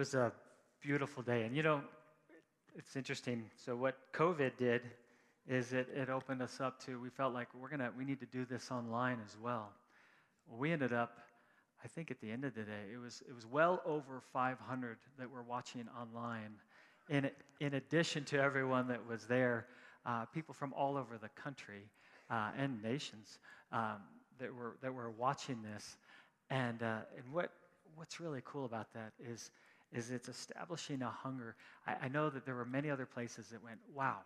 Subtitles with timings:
[0.00, 0.32] was a
[0.80, 1.42] beautiful day.
[1.42, 1.82] And you know,
[2.74, 3.44] it's interesting.
[3.54, 4.80] So what COVID did
[5.46, 8.26] is it, it opened us up to, we felt like we're gonna, we need to
[8.26, 9.68] do this online as well.
[10.58, 11.18] We ended up,
[11.84, 14.96] I think at the end of the day, it was, it was well over 500
[15.18, 16.54] that were watching online.
[17.10, 17.30] In,
[17.60, 19.66] in addition to everyone that was there,
[20.06, 21.82] uh, people from all over the country
[22.30, 23.38] uh, and nations
[23.70, 23.98] um,
[24.38, 25.98] that, were, that were watching this.
[26.48, 27.52] And, uh, and what,
[27.96, 29.50] what's really cool about that is,
[29.92, 31.56] is it's establishing a hunger.
[31.86, 34.18] I, I know that there were many other places that went, wow,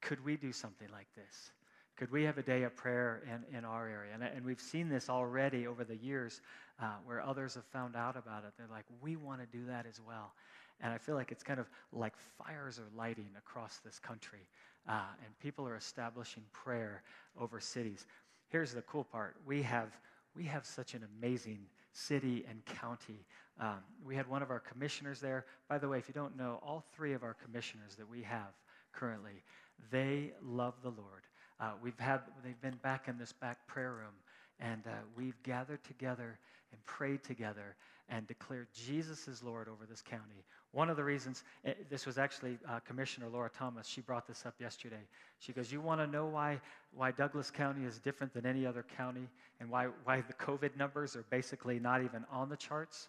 [0.00, 1.52] could we do something like this?
[1.96, 4.12] Could we have a day of prayer in, in our area?
[4.14, 6.40] And, and we've seen this already over the years
[6.82, 8.52] uh, where others have found out about it.
[8.58, 10.32] They're like, we want to do that as well.
[10.80, 14.48] And I feel like it's kind of like fires are lighting across this country,
[14.88, 17.02] uh, and people are establishing prayer
[17.40, 18.06] over cities.
[18.48, 19.96] Here's the cool part we have,
[20.34, 21.60] we have such an amazing
[21.92, 23.24] city and county.
[23.60, 25.46] Um, we had one of our commissioners there.
[25.68, 28.52] By the way, if you don't know, all three of our commissioners that we have
[28.92, 29.42] currently,
[29.90, 31.22] they love the Lord.
[31.60, 34.14] Uh, we've had, they've been back in this back prayer room,
[34.58, 36.38] and uh, we've gathered together
[36.72, 37.76] and prayed together
[38.08, 40.44] and declared Jesus is Lord over this county.
[40.72, 44.44] One of the reasons, eh, this was actually uh, Commissioner Lora Thomas, she brought this
[44.44, 45.06] up yesterday.
[45.38, 46.60] She goes, You want to know why,
[46.92, 49.28] why Douglas County is different than any other county
[49.60, 53.08] and why, why the COVID numbers are basically not even on the charts?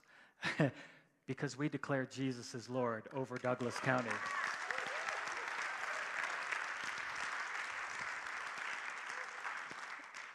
[1.27, 4.09] because we declare Jesus is Lord over Douglas County.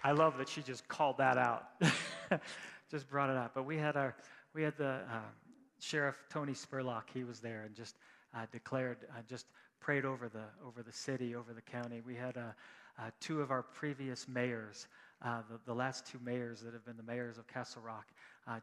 [0.03, 1.69] I love that she just called that out,
[2.91, 3.53] just brought it up.
[3.55, 4.17] But we had our,
[4.55, 5.21] we had the uh,
[5.79, 7.05] Sheriff Tony Spurlock.
[7.13, 7.97] He was there and just
[8.35, 9.47] uh, declared, uh, just
[9.79, 12.01] prayed over the over the city, over the county.
[12.07, 12.53] We had uh,
[12.99, 14.89] uh, two of our previous mayors,
[15.23, 18.07] uh, the, the, last two mayors that have been the mayors of Castle Rock,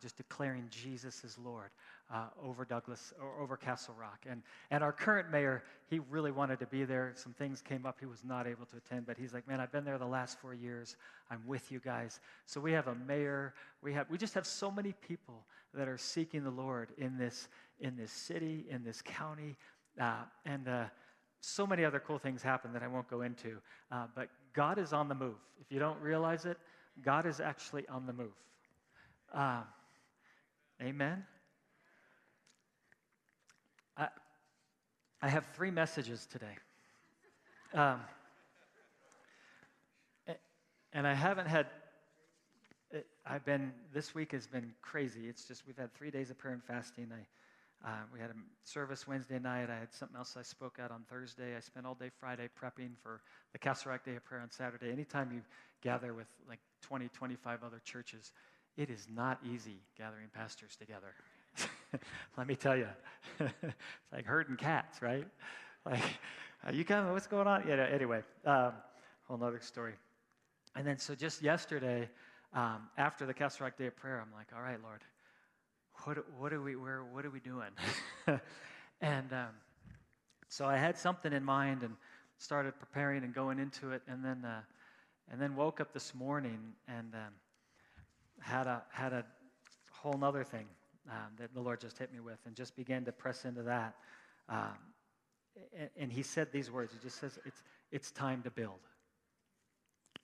[0.01, 1.69] just declaring Jesus is Lord
[2.43, 4.25] over Douglas or over Castle Rock.
[4.29, 4.41] And
[4.71, 7.13] and our current mayor, he really wanted to be there.
[7.15, 9.71] Some things came up, he was not able to attend, but he's like, man, I've
[9.71, 10.97] been there the last four years.
[11.29, 12.19] I'm with you guys.
[12.45, 13.53] So we have a mayor.
[13.81, 17.49] We have we just have so many people that are seeking the Lord in this
[17.79, 19.55] in this city, in this county,
[19.99, 20.85] uh, and uh,
[21.41, 23.57] so many other cool things happen that I won't go into.
[23.91, 25.37] Uh, but God is on the move.
[25.61, 26.57] If you don't realize it,
[27.05, 28.33] God is actually on the move.
[29.31, 29.61] Uh,
[30.81, 31.23] amen.
[33.95, 34.07] I,
[35.21, 36.57] I have three messages today.
[37.75, 37.99] Um,
[40.91, 41.67] and I haven't had,
[43.27, 45.29] I've been, this week has been crazy.
[45.29, 47.09] It's just, we've had three days of prayer and fasting.
[47.13, 47.27] I,
[47.85, 48.33] uh, we had a
[48.63, 49.69] service Wednesday night.
[49.69, 51.55] I had something else I spoke at on Thursday.
[51.55, 53.21] I spent all day Friday prepping for
[53.53, 54.91] the Castle Rock Day of Prayer on Saturday.
[54.91, 55.41] Anytime you
[55.81, 58.33] gather with like 20, 25 other churches,
[58.77, 61.13] it is not easy gathering pastors together.
[62.37, 62.87] Let me tell you,
[63.39, 65.27] it's like herding cats, right?
[65.85, 66.03] Like,
[66.73, 67.11] you coming?
[67.13, 67.63] What's going on?
[67.67, 67.87] Yeah.
[67.91, 68.73] Anyway, um,
[69.27, 69.93] whole nother story.
[70.75, 72.09] And then, so just yesterday,
[72.53, 75.01] um, after the Castle Rock Day of Prayer, I'm like, all right, Lord,
[76.03, 77.69] what, what are we, where, what are we doing?
[79.01, 79.49] and um,
[80.47, 81.95] so I had something in mind and
[82.37, 84.61] started preparing and going into it, and then, uh,
[85.31, 87.33] and then woke up this morning and um,
[88.39, 89.25] had a had a
[89.91, 90.65] whole other thing
[91.09, 93.95] um, that the Lord just hit me with, and just began to press into that.
[94.47, 94.77] Um,
[95.77, 96.93] and, and, He said these words.
[96.93, 98.79] He just says, "It's it's time to build."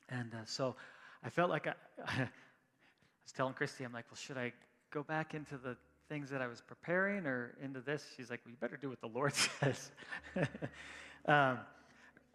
[0.09, 0.75] And uh, so
[1.23, 1.73] I felt like I,
[2.05, 4.53] I was telling Christy, I'm like, "Well, should I
[4.93, 5.75] go back into the
[6.07, 8.05] things that I was preparing or into this?
[8.15, 9.91] She's like, well, you better do what the Lord says.
[11.25, 11.59] um,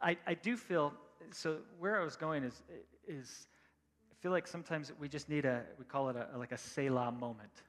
[0.03, 0.93] I, I do feel,
[1.31, 2.63] so where I was going is,
[3.07, 3.47] is
[4.11, 7.13] I feel like sometimes we just need a, we call it a, like a Selah
[7.13, 7.63] moment.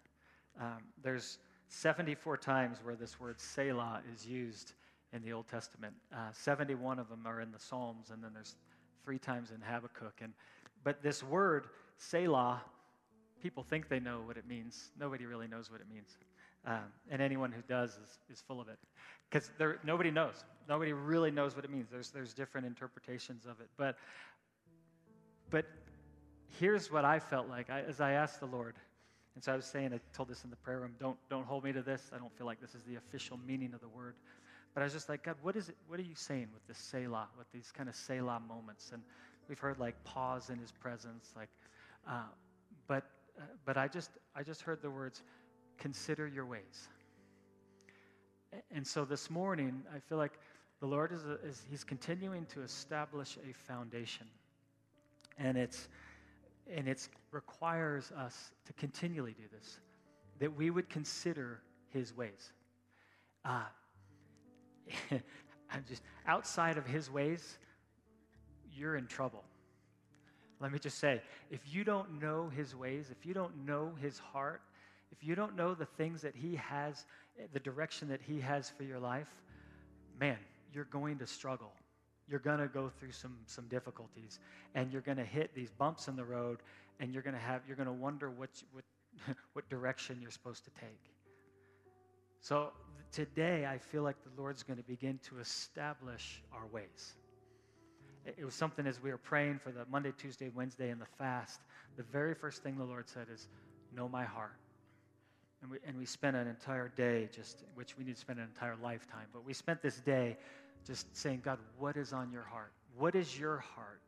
[0.59, 4.73] Um, there's 74 times where this word Selah is used
[5.13, 5.93] in the Old Testament.
[6.11, 8.55] Uh, 71 of them are in the Psalms, and then there's
[9.03, 10.19] three times in Habakkuk.
[10.21, 10.33] And,
[10.83, 11.67] but this word,
[11.97, 12.61] Selah,
[13.41, 14.91] people think they know what it means.
[14.99, 16.17] Nobody really knows what it means.
[16.65, 18.77] Um, and anyone who does is, is full of it.
[19.29, 19.49] Because
[19.83, 20.43] nobody knows.
[20.67, 21.87] Nobody really knows what it means.
[21.91, 23.69] There's, there's different interpretations of it.
[23.77, 23.95] But,
[25.49, 25.65] but
[26.59, 28.75] here's what I felt like I, as I asked the Lord.
[29.35, 31.63] And so I was saying, I told this in the prayer room, don't, don't hold
[31.63, 32.11] me to this.
[32.13, 34.15] I don't feel like this is the official meaning of the word.
[34.73, 35.77] But I was just like, God, what is it?
[35.87, 38.91] What are you saying with this Selah, with these kind of Selah moments?
[38.93, 39.01] And
[39.47, 41.49] we've heard like pause in his presence, like,
[42.07, 42.23] uh,
[42.87, 43.05] but
[43.65, 45.21] but I just, I just heard the words,
[45.77, 46.89] consider your ways.
[48.71, 50.39] And so this morning, I feel like
[50.79, 54.27] the Lord is, is He's continuing to establish a foundation.
[55.37, 55.87] And it's,
[56.73, 59.79] and it requires us to continually do this,
[60.39, 62.51] that we would consider His ways.
[63.45, 63.61] Uh,
[65.71, 67.57] I'm just outside of his ways,
[68.71, 69.43] you're in trouble.
[70.59, 74.19] Let me just say if you don't know his ways, if you don't know his
[74.19, 74.61] heart,
[75.11, 77.05] if you don't know the things that he has,
[77.39, 79.29] eh, the direction that he has for your life,
[80.19, 80.37] man,
[80.73, 81.71] you're going to struggle.
[82.27, 84.39] You're going to go through some, some difficulties
[84.75, 86.59] and you're going to hit these bumps in the road
[86.99, 88.83] and you're going to have, you're going to wonder what, what,
[89.53, 90.99] what direction you're supposed to take.
[92.41, 92.69] So
[93.11, 97.15] today, I feel like the Lord's going to begin to establish our ways.
[98.25, 101.61] It was something as we were praying for the Monday, Tuesday, Wednesday, and the fast.
[101.97, 103.47] The very first thing the Lord said is,
[103.95, 104.55] Know my heart.
[105.61, 108.45] And we, and we spent an entire day just, which we need to spend an
[108.45, 110.37] entire lifetime, but we spent this day
[110.85, 112.71] just saying, God, what is on your heart?
[112.97, 114.01] What is your heart?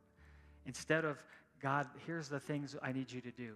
[0.66, 1.22] Instead of,
[1.62, 3.56] God, here's the things I need you to do.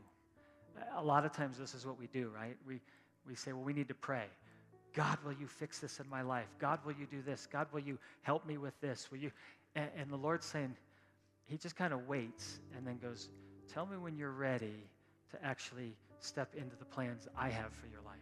[0.98, 2.58] A lot of times this is what we do, right?
[2.68, 2.82] We,
[3.26, 4.26] we say, well, we need to pray.
[4.94, 6.48] God, will you fix this in my life?
[6.60, 7.48] God, will you do this?
[7.50, 9.10] God, will you help me with this?
[9.10, 9.32] Will you?
[9.76, 10.76] And, and the Lord's saying,
[11.46, 13.30] He just kind of waits and then goes,
[13.72, 14.88] Tell me when you're ready
[15.32, 18.16] to actually step into the plans I have for your life.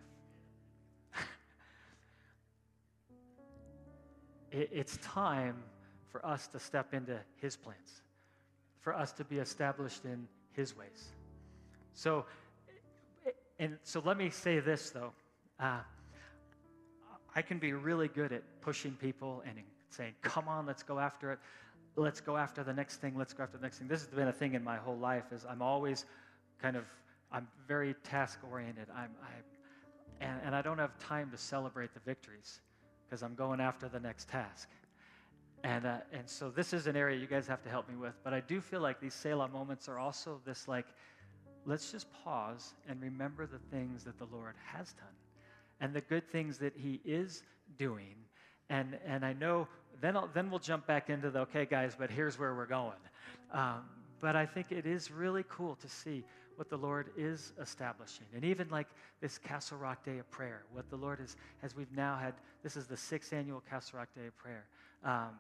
[4.52, 5.58] it, it's time
[6.12, 8.02] for us to step into His plans,
[8.82, 11.10] for us to be established in His ways.
[11.94, 12.26] So,
[13.60, 15.12] and so let me say this though.
[15.60, 15.80] Uh,
[17.36, 19.58] I can be really good at pushing people and
[19.94, 21.40] saying, come on, let's go after it.
[21.96, 23.16] Let's go after the next thing.
[23.18, 23.88] Let's go after the next thing.
[23.88, 26.06] This has been a thing in my whole life is I'm always
[26.62, 26.86] kind of,
[27.32, 28.88] I'm very task oriented.
[28.96, 32.62] I'm, I, and, and I don't have time to celebrate the victories
[33.06, 34.70] because I'm going after the next task.
[35.64, 38.14] And, uh, and so this is an area you guys have to help me with.
[38.24, 40.88] But I do feel like these Selah moments are also this like,
[41.66, 45.06] let's just pause and remember the things that the Lord has done
[45.80, 47.44] and the good things that He is
[47.78, 48.16] doing.
[48.70, 49.68] And, and I know
[50.04, 52.92] then, I'll, then we'll jump back into the, okay, guys, but here's where we're going.
[53.54, 53.86] Um,
[54.20, 56.26] but I think it is really cool to see
[56.58, 58.26] what the Lord is establishing.
[58.36, 58.88] And even like
[59.22, 62.34] this Castle Rock Day of Prayer, what the Lord is, as we've now had,
[62.64, 64.66] this is the sixth annual Castle Rock Day of Prayer.
[65.06, 65.40] Um,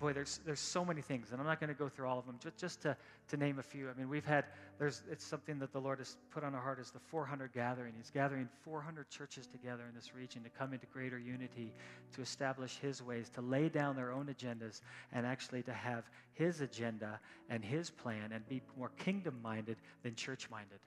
[0.00, 2.26] boy, there's, there's so many things, and I'm not going to go through all of
[2.26, 2.96] them, just, just to,
[3.28, 3.90] to name a few.
[3.90, 4.46] I mean, we've had,
[4.78, 7.94] there's, it's something that the Lord has put on our heart is the 400 gathering.
[7.96, 11.72] He's gathering 400 churches together in this region to come into greater unity,
[12.14, 14.80] to establish His ways, to lay down their own agendas,
[15.12, 17.18] and actually to have His agenda
[17.50, 20.78] and His plan and be more kingdom minded than church minded.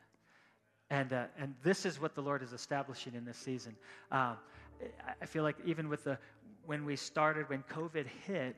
[0.90, 3.76] And, uh, and this is what the Lord is establishing in this season.
[4.12, 4.38] Um,
[5.22, 6.18] I feel like even with the,
[6.66, 8.56] when we started, when COVID hit,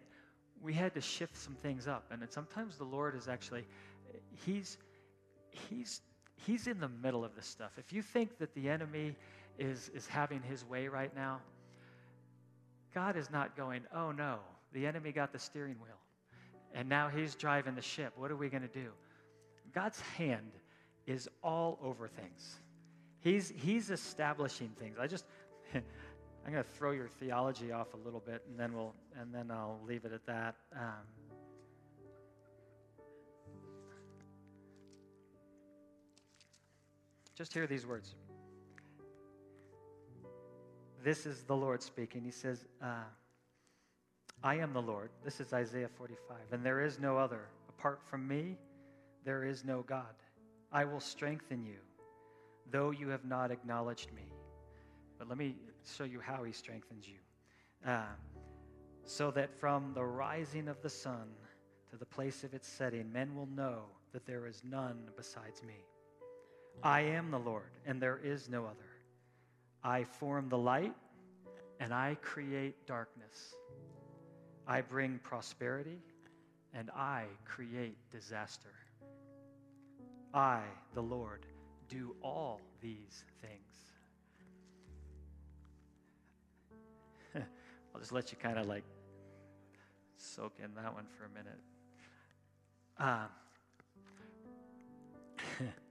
[0.62, 2.06] we had to shift some things up.
[2.12, 3.66] And sometimes the Lord is actually,
[4.46, 4.78] he's,
[5.70, 6.02] he's,
[6.36, 7.72] he's in the middle of this stuff.
[7.78, 9.16] If you think that the enemy
[9.58, 11.40] is, is having his way right now,
[12.94, 14.40] God is not going, oh no,
[14.74, 15.98] the enemy got the steering wheel.
[16.74, 18.14] And now he's driving the ship.
[18.16, 18.90] What are we going to do?
[19.74, 20.52] God's hand
[21.06, 22.56] is all over things.
[23.20, 24.98] He's, he's establishing things.
[25.00, 25.26] I just,
[25.76, 29.50] I'm going to throw your theology off a little bit, and then we'll, and then
[29.50, 30.56] I'll leave it at that.
[30.76, 31.06] Um,
[37.36, 38.16] just hear these words.
[41.04, 42.24] This is the Lord speaking.
[42.24, 43.04] He says, uh,
[44.44, 45.10] I am the Lord.
[45.24, 46.38] This is Isaiah 45.
[46.52, 47.42] And there is no other.
[47.70, 48.58] Apart from me,
[49.26, 50.16] there is no God.
[50.72, 51.80] I will strengthen you,
[52.72, 54.24] though you have not acknowledged me.
[55.18, 57.20] But let me show you how he strengthens you.
[57.86, 58.04] Uh,
[59.06, 61.28] so that from the rising of the sun
[61.90, 65.86] to the place of its setting, men will know that there is none besides me.
[66.82, 68.90] I am the Lord, and there is no other.
[69.84, 70.94] I form the light,
[71.80, 73.56] and I create darkness.
[74.66, 76.00] I bring prosperity,
[76.74, 78.74] and I create disaster.
[80.34, 80.62] I,
[80.94, 81.46] the Lord,
[81.90, 83.62] do all these things.
[87.94, 88.84] I'll just let you kind of like
[90.18, 91.60] soak in that one for a minute.
[92.98, 93.28] Uh,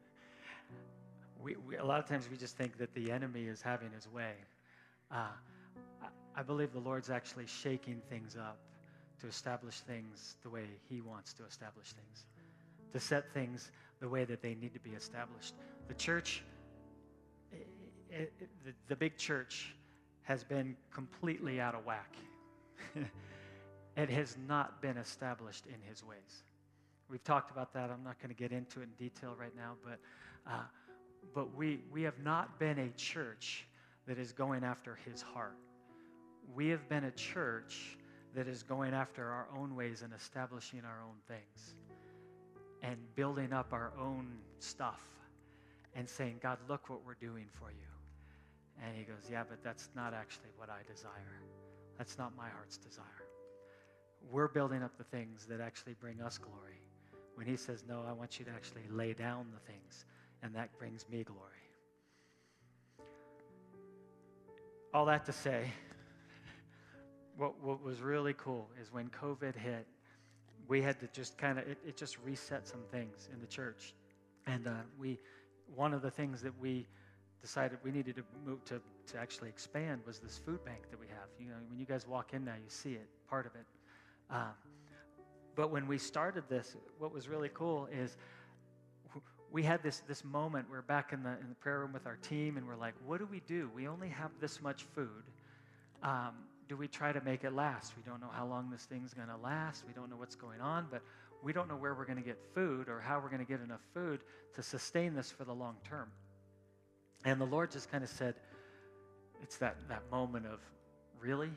[1.43, 4.09] we, we, a lot of times we just think that the enemy is having his
[4.09, 4.33] way.
[5.11, 5.27] Uh,
[6.03, 6.07] I,
[6.41, 8.59] I believe the Lord's actually shaking things up
[9.21, 12.27] to establish things the way He wants to establish things,
[12.93, 13.71] to set things
[14.01, 15.55] the way that they need to be established.
[15.89, 16.43] The church,
[17.53, 17.69] it,
[18.11, 19.75] it, the, the big church,
[20.23, 22.15] has been completely out of whack.
[23.97, 26.45] it has not been established in his ways.
[27.09, 27.91] We've talked about that.
[27.91, 29.99] I'm not going to get into it in detail right now, but,
[30.47, 30.63] uh,
[31.35, 33.67] but we, we have not been a church
[34.07, 35.57] that is going after his heart.
[36.55, 37.97] we have been a church
[38.35, 41.75] that is going after our own ways and establishing our own things
[42.83, 44.27] and building up our own
[44.59, 45.03] stuff
[45.95, 47.93] and saying, God, look what we're doing for you.
[48.85, 51.43] And he goes, Yeah, but that's not actually what I desire.
[51.99, 53.05] That's not my heart's desire.
[54.31, 56.81] We're building up the things that actually bring us glory.
[57.35, 60.07] When he says, No, I want you to actually lay down the things,
[60.43, 61.49] and that brings me glory.
[64.95, 65.73] All that to say,
[67.37, 69.87] what, what was really cool is when COVID hit,
[70.69, 73.95] we had to just kind of, it, it, just reset some things in the church.
[74.47, 75.19] And uh, we,
[75.75, 76.87] one of the things that we
[77.41, 81.07] decided we needed to move to, to actually expand was this food bank that we
[81.09, 81.29] have.
[81.39, 83.67] You know, when you guys walk in now, you see it, part of it.
[84.31, 84.53] Um,
[85.55, 88.17] but when we started this, what was really cool is
[89.53, 90.67] we had this, this moment.
[90.71, 93.19] We're back in the, in the prayer room with our team, and we're like, what
[93.19, 93.71] do we do?
[93.75, 95.23] We only have this much food.
[96.03, 96.33] Um,
[96.69, 97.93] do we try to make it last?
[97.97, 99.85] We don't know how long this thing's going to last.
[99.87, 101.03] We don't know what's going on, but
[101.43, 103.61] we don't know where we're going to get food or how we're going to get
[103.61, 104.21] enough food
[104.55, 106.09] to sustain this for the long term.
[107.25, 108.35] And the Lord just kind of said,
[109.43, 110.61] it's that, that moment of,
[111.21, 111.51] really?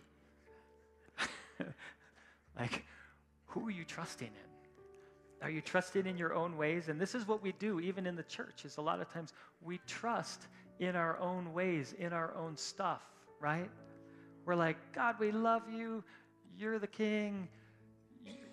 [2.60, 2.84] like,
[3.46, 4.55] who are you trusting in?
[5.46, 6.90] Are you trusting in your own ways?
[6.90, 9.32] And this is what we do, even in the church, is a lot of times
[9.62, 10.48] we trust
[10.80, 13.04] in our own ways, in our own stuff,
[13.40, 13.70] right?
[14.48, 16.04] We're like, God, we love you.
[16.58, 17.48] You're the king.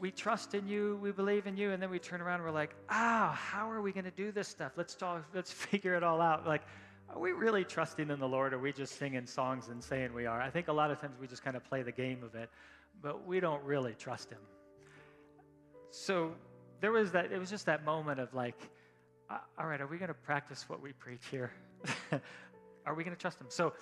[0.01, 0.99] We trust in you.
[1.01, 1.71] We believe in you.
[1.71, 4.11] And then we turn around and we're like, ah, oh, how are we going to
[4.11, 4.73] do this stuff?
[4.77, 6.47] Let's talk, let's figure it all out.
[6.47, 6.61] Like,
[7.09, 8.53] are we really trusting in the Lord?
[8.53, 10.43] Or are we just singing songs and saying we are?
[10.43, 12.51] I think a lot of times we just kind of play the game of it,
[13.01, 14.41] but we don't really trust Him.
[15.91, 16.35] So
[16.83, 18.59] there was that, it was just that moment of like,
[19.59, 21.53] all right, are we going to practice what we preach here?
[22.87, 23.47] are we going to trust Him?
[23.49, 23.73] So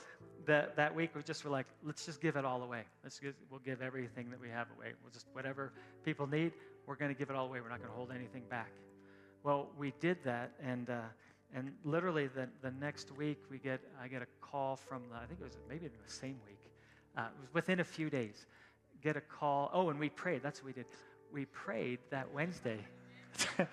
[0.44, 2.82] that, that week we just were like, let's just give it all away.
[3.02, 3.18] Let's
[3.50, 4.92] we'll give everything that we have away.
[5.02, 5.72] We'll just, whatever
[6.04, 6.52] people need,
[6.86, 7.62] we're going to give it all away.
[7.62, 8.70] We're not going to hold anything back.
[9.42, 11.00] Well, we did that, and, uh,
[11.54, 15.40] and literally the, the next week we get, I get a call from, I think
[15.40, 16.60] it was maybe the same week.
[17.16, 18.44] Uh, it was within a few days.
[19.02, 19.70] Get a call.
[19.72, 20.42] Oh, and we prayed.
[20.42, 20.84] That's what we did.
[21.32, 22.78] We prayed that Wednesday.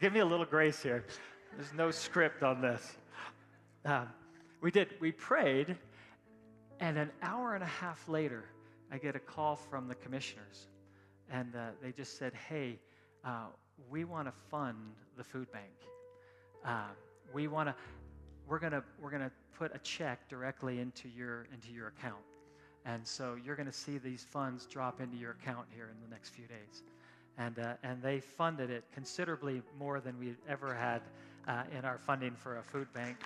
[0.00, 1.04] Give me a little grace here.
[1.56, 2.98] There's no script on this.
[3.84, 4.08] Um,
[4.60, 4.88] we did.
[5.00, 5.76] We prayed,
[6.80, 8.44] and an hour and a half later,
[8.92, 10.66] I get a call from the commissioners,
[11.30, 12.78] and uh, they just said, "Hey,
[13.24, 13.46] uh,
[13.88, 14.76] we want to fund
[15.16, 15.72] the food bank.
[16.64, 16.88] Uh,
[17.32, 17.74] we want to.
[18.46, 22.22] We're gonna we're gonna put a check directly into your into your account,
[22.88, 26.30] and so you're gonna see these funds drop into your account here in the next
[26.30, 26.82] few days."
[27.36, 31.02] And, uh, and they funded it considerably more than we ever had
[31.46, 33.16] uh, in our funding for a food bank.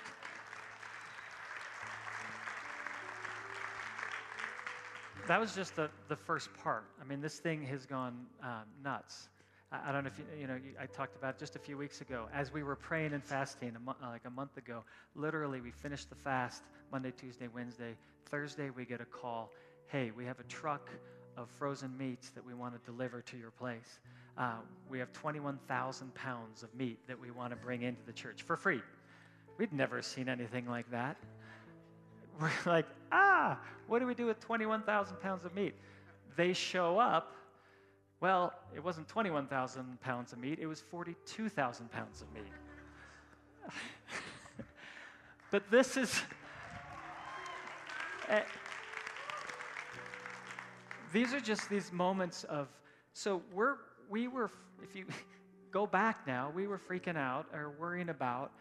[5.27, 6.85] that was just the, the first part.
[7.01, 9.29] I mean, this thing has gone um, nuts.
[9.73, 12.01] I, don't know if you, you know, I talked about it just a few weeks
[12.01, 12.29] ago.
[12.35, 15.71] As we were praying and fasting, a mo- uh, like a month ago, literally we
[15.71, 17.97] finished the fast Monday, Tuesday, Wednesday.
[18.27, 19.51] Thursday, we get a call
[19.93, 20.89] hey, we have a truck
[21.37, 24.01] of frozen meats that we want to deliver to your place.
[24.39, 24.55] Uh,
[24.89, 28.57] we have 21,000 pounds of meat that we want to bring into the church for
[28.57, 28.81] free.
[29.59, 31.19] We'd never seen anything like that.
[32.41, 35.75] We're like, ah, what do we do with 21,000 pounds of meat?
[36.37, 37.37] They show up.
[38.23, 42.53] Well, it wasn't 21,000 pounds of meat, it was 42,000 pounds of meat.
[45.51, 46.23] but this is.
[48.31, 48.39] Uh,
[51.13, 52.69] these are just these moments of.
[53.13, 53.75] So we're,
[54.09, 54.53] we were,
[54.85, 55.05] if you
[55.73, 58.53] go back now, we were freaking out or worrying about.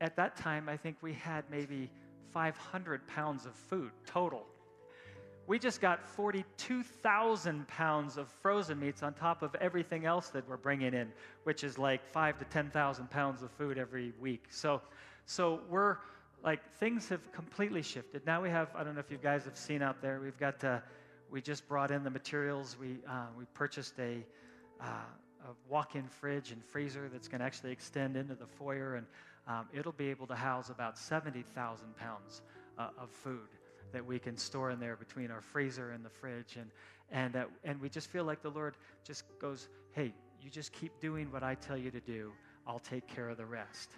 [0.00, 1.88] At that time, I think we had maybe
[2.32, 4.44] 500 pounds of food total.
[5.46, 10.56] We just got 42,000 pounds of frozen meats on top of everything else that we're
[10.56, 14.46] bringing in, which is like five to 10,000 pounds of food every week.
[14.48, 14.80] So,
[15.26, 15.98] so we're
[16.42, 18.24] like things have completely shifted.
[18.26, 20.64] Now we have, I don't know if you guys have seen out there, we've got,
[20.64, 20.78] uh,
[21.30, 22.78] we just brought in the materials.
[22.80, 24.24] We, uh, we purchased a,
[24.80, 28.94] uh, a walk in fridge and freezer that's going to actually extend into the foyer.
[28.94, 29.06] And
[29.46, 32.40] um, it'll be able to house about 70,000 pounds
[32.78, 33.48] uh, of food
[33.94, 36.56] that we can store in there between our freezer and the fridge.
[36.56, 36.70] And,
[37.10, 40.92] and, uh, and we just feel like the Lord just goes, hey, you just keep
[41.00, 42.32] doing what I tell you to do,
[42.66, 43.90] I'll take care of the rest.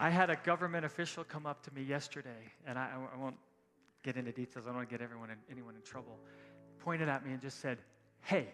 [0.00, 3.36] I had a government official come up to me yesterday, and I, I won't
[4.02, 6.18] get into details, I don't want to get everyone in, anyone in trouble.
[6.80, 7.78] Pointed at me and just said,
[8.20, 8.48] Hey,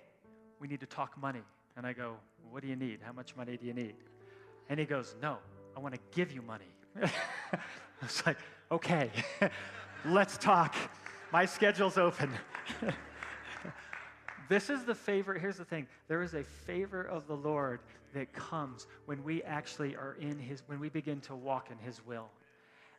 [0.60, 1.42] we need to talk money.
[1.76, 2.16] And I go,
[2.50, 3.00] What do you need?
[3.02, 3.94] How much money do you need?
[4.68, 5.38] And he goes, No,
[5.76, 6.72] I want to give you money.
[7.02, 7.08] I
[8.02, 8.36] was like,
[8.72, 9.10] Okay,
[10.04, 10.76] let's talk.
[11.32, 12.30] My schedule's open.
[14.48, 15.34] this is the favor.
[15.34, 17.80] Here's the thing there is a favor of the Lord
[18.14, 22.00] that comes when we actually are in His, when we begin to walk in His
[22.06, 22.30] will.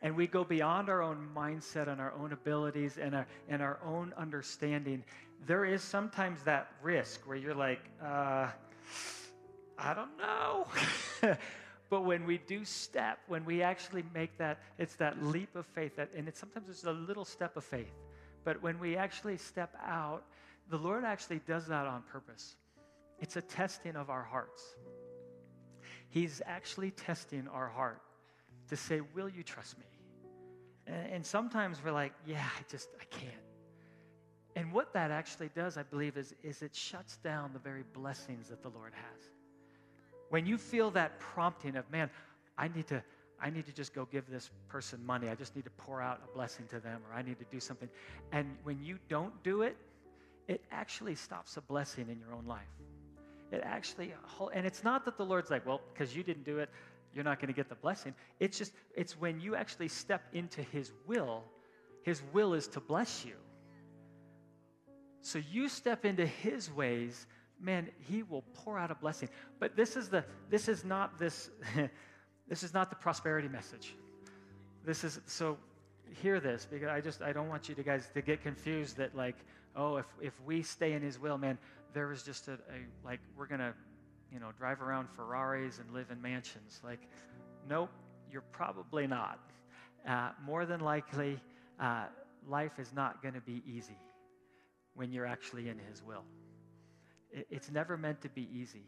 [0.02, 3.80] And we go beyond our own mindset and our own abilities and our, and our
[3.86, 5.06] own understanding.
[5.48, 8.48] There is sometimes that risk where you're like, uh,
[9.78, 10.68] I don't know.
[11.92, 15.98] But when we do step, when we actually make that, it's that leap of faith,
[15.98, 17.92] that, and it's sometimes it's a little step of faith.
[18.46, 20.24] But when we actually step out,
[20.70, 22.56] the Lord actually does that on purpose.
[23.20, 24.64] It's a testing of our hearts.
[26.08, 28.02] He's actually testing our heart
[28.70, 29.86] to say, Will you trust me?
[30.88, 33.34] And, and sometimes we're like, Yeah, I just, I can't.
[34.56, 38.48] And what that actually does, I believe, is, is it shuts down the very blessings
[38.48, 39.31] that the Lord has.
[40.32, 42.10] When you feel that prompting of, man,
[42.58, 43.04] I need to,
[43.42, 45.28] I need to just go give this person money.
[45.28, 47.60] I just need to pour out a blessing to them, or I need to do
[47.60, 47.90] something.
[48.32, 49.76] And when you don't do it,
[50.48, 52.62] it actually stops a blessing in your own life.
[53.52, 54.14] It actually,
[54.54, 56.70] and it's not that the Lord's like, well, because you didn't do it,
[57.14, 58.16] you're not going to get the blessing.
[58.40, 61.44] It's just, it's when you actually step into His will,
[62.04, 63.36] His will is to bless you.
[65.20, 67.28] So you step into His ways,
[67.62, 69.30] man, He will pour out a blessing.
[69.60, 71.50] But this is the, this is not this,
[72.48, 73.96] this is not the prosperity message.
[74.86, 75.58] This is, so
[76.22, 79.16] hear this because I just, I don't want you to guys to get confused that
[79.16, 79.36] like,
[79.76, 81.58] oh, if, if we stay in His will, man,
[81.94, 83.74] there is just a, a like, we're to,
[84.32, 86.80] you know, drive around Ferraris and live in mansions.
[86.84, 87.02] Like,
[87.70, 87.90] nope,
[88.32, 89.40] you're probably not.
[90.08, 91.40] Uh, more than likely,
[91.80, 92.06] uh,
[92.48, 93.98] life is not going to be easy
[94.96, 96.24] when you're actually in His will.
[97.32, 98.84] It, it's never meant to be easy.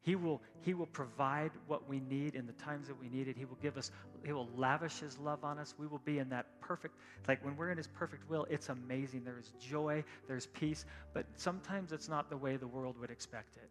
[0.00, 3.38] He will, he will provide what we need in the times that we need it.
[3.38, 3.90] He will give us,
[4.24, 5.74] He will lavish His love on us.
[5.78, 6.94] We will be in that perfect,
[7.26, 9.24] like when we're in His perfect will, it's amazing.
[9.24, 10.84] There is joy, there's peace,
[11.14, 13.70] but sometimes it's not the way the world would expect it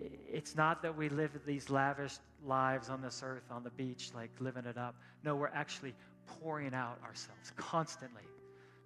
[0.00, 4.30] it's not that we live these lavish lives on this earth, on the beach, like
[4.40, 4.94] living it up.
[5.24, 5.94] No, we're actually
[6.26, 8.22] pouring out ourselves constantly.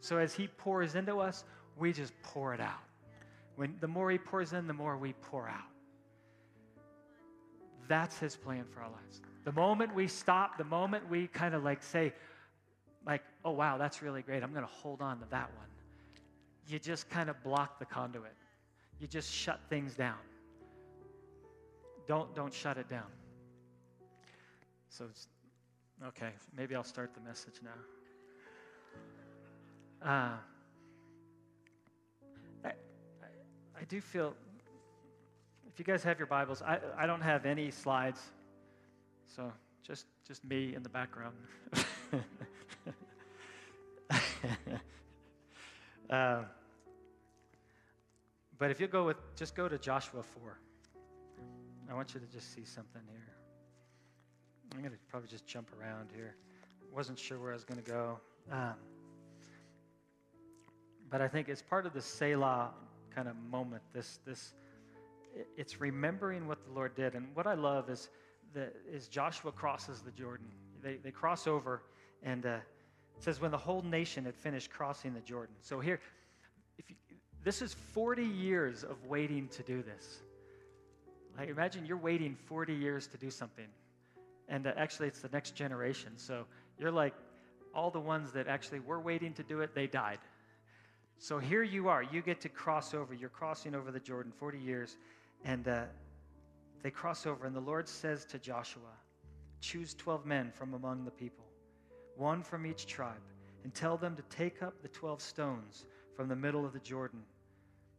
[0.00, 1.44] So as He pours into us,
[1.76, 2.82] we just pour it out.
[3.56, 5.60] When the more He pours in, the more we pour out.
[7.88, 9.20] That's His plan for our lives.
[9.44, 12.12] The moment we stop, the moment we kind of like say,
[13.06, 14.42] like, oh wow, that's really great.
[14.42, 15.66] I'm going to hold on to that one.
[16.66, 18.32] You just kind of block the conduit.
[18.98, 20.16] You just shut things down
[22.06, 23.06] don't don't shut it down.
[24.88, 25.06] So
[26.08, 27.70] okay, maybe I'll start the message now.
[30.08, 30.36] Uh,
[33.84, 34.34] I do feel
[35.68, 38.18] if you guys have your Bibles, I, I don't have any slides,
[39.26, 41.34] so just just me in the background.
[46.08, 46.44] uh,
[48.56, 50.58] but if you go with, just go to Joshua 4.
[51.90, 53.34] I want you to just see something here.
[54.72, 56.36] I'm going to probably just jump around here.
[56.90, 58.18] Wasn't sure where I was going to go.
[58.50, 58.76] Um,
[61.10, 62.72] but I think it's part of the Selah
[63.14, 63.82] kind of moment.
[63.92, 64.54] This, this,
[65.56, 67.14] it's remembering what the Lord did.
[67.14, 68.08] And what I love is,
[68.52, 70.46] the, is Joshua crosses the Jordan.
[70.82, 71.82] They, they cross over,
[72.22, 72.56] and uh,
[73.16, 75.54] it says, when the whole nation had finished crossing the Jordan.
[75.60, 76.00] So here,
[76.78, 76.96] if you,
[77.42, 80.20] this is 40 years of waiting to do this.
[81.36, 83.66] Like, imagine you're waiting 40 years to do something.
[84.48, 86.12] And uh, actually, it's the next generation.
[86.16, 86.44] So
[86.78, 87.14] you're like,
[87.74, 90.18] all the ones that actually were waiting to do it, they died.
[91.18, 92.02] So here you are.
[92.02, 93.14] You get to cross over.
[93.14, 94.96] You're crossing over the Jordan 40 years.
[95.44, 95.84] And uh,
[96.82, 97.46] they cross over.
[97.46, 98.82] And the Lord says to Joshua,
[99.60, 101.46] Choose 12 men from among the people,
[102.16, 103.22] one from each tribe,
[103.62, 107.22] and tell them to take up the 12 stones from the middle of the Jordan,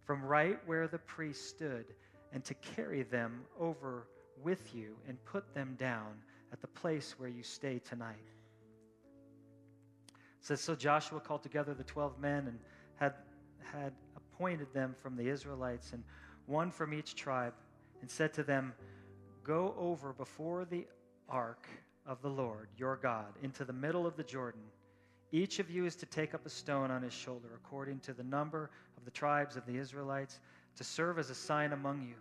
[0.04, 1.86] from right where the priest stood
[2.32, 4.08] and to carry them over
[4.44, 6.14] with you and put them down
[6.54, 8.16] at the place where you stay tonight.
[10.42, 12.60] Says, So Joshua called together the 12 men and
[12.98, 13.14] had,
[13.62, 16.04] had appointed them from the Israelites and
[16.46, 17.54] one from each tribe
[18.02, 18.74] and said to them,
[19.44, 20.86] Go over before the
[21.30, 21.68] ark
[22.06, 24.62] of the Lord your God into the middle of the Jordan.
[25.32, 28.24] Each of you is to take up a stone on his shoulder according to the
[28.24, 30.40] number of the tribes of the Israelites
[30.78, 32.16] to serve as a sign among you.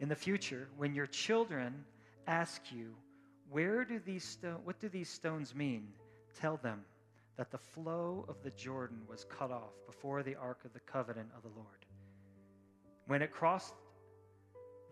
[0.00, 1.84] In the future, when your children
[2.26, 2.94] ask you,
[3.50, 5.88] where do these sto- what do these stones mean?
[6.34, 6.84] Tell them
[7.36, 11.28] that the flow of the Jordan was cut off before the ark of the covenant
[11.36, 11.84] of the Lord.
[13.06, 13.74] When it crossed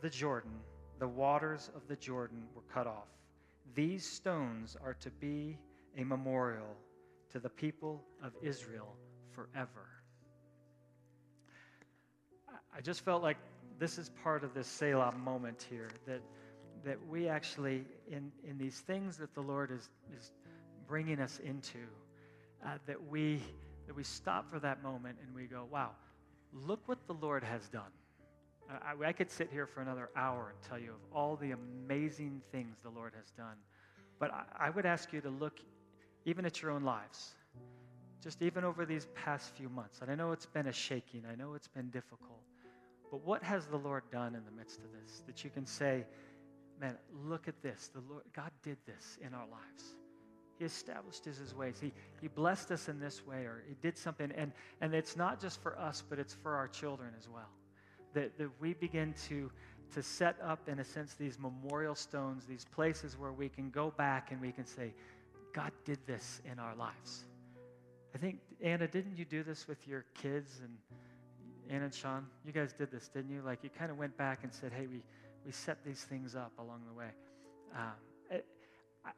[0.00, 0.52] the Jordan,
[0.98, 3.08] the waters of the Jordan were cut off.
[3.74, 5.58] These stones are to be
[5.96, 6.76] a memorial
[7.30, 8.96] to the people of Israel
[9.30, 9.88] forever.
[12.76, 13.36] I just felt like
[13.78, 16.20] this is part of this Selah moment here that,
[16.84, 20.32] that we actually, in, in these things that the Lord is, is
[20.86, 21.78] bringing us into,
[22.64, 23.40] uh, that, we,
[23.86, 25.90] that we stop for that moment and we go, wow,
[26.52, 27.90] look what the Lord has done.
[28.70, 32.40] I, I could sit here for another hour and tell you of all the amazing
[32.52, 33.56] things the Lord has done.
[34.18, 35.60] But I, I would ask you to look
[36.24, 37.34] even at your own lives,
[38.22, 40.00] just even over these past few months.
[40.00, 42.40] And I know it's been a shaking, I know it's been difficult.
[43.10, 46.04] But what has the Lord done in the midst of this that you can say,
[46.80, 46.96] man,
[47.26, 47.90] look at this.
[47.92, 49.94] The Lord, God did this in our lives.
[50.58, 51.78] He established his, his ways.
[51.80, 54.30] He, he blessed us in this way, or he did something.
[54.36, 57.48] And, and it's not just for us, but it's for our children as well.
[58.14, 59.50] That, that we begin to,
[59.94, 63.92] to set up, in a sense, these memorial stones, these places where we can go
[63.96, 64.94] back and we can say,
[65.52, 67.24] God did this in our lives.
[68.14, 70.76] I think, Anna, didn't you do this with your kids and
[71.70, 72.26] Anna and Sean?
[72.46, 73.42] You guys did this, didn't you?
[73.42, 75.02] Like you kind of went back and said, hey, we,
[75.46, 77.08] we set these things up along the way.
[77.74, 77.92] Um,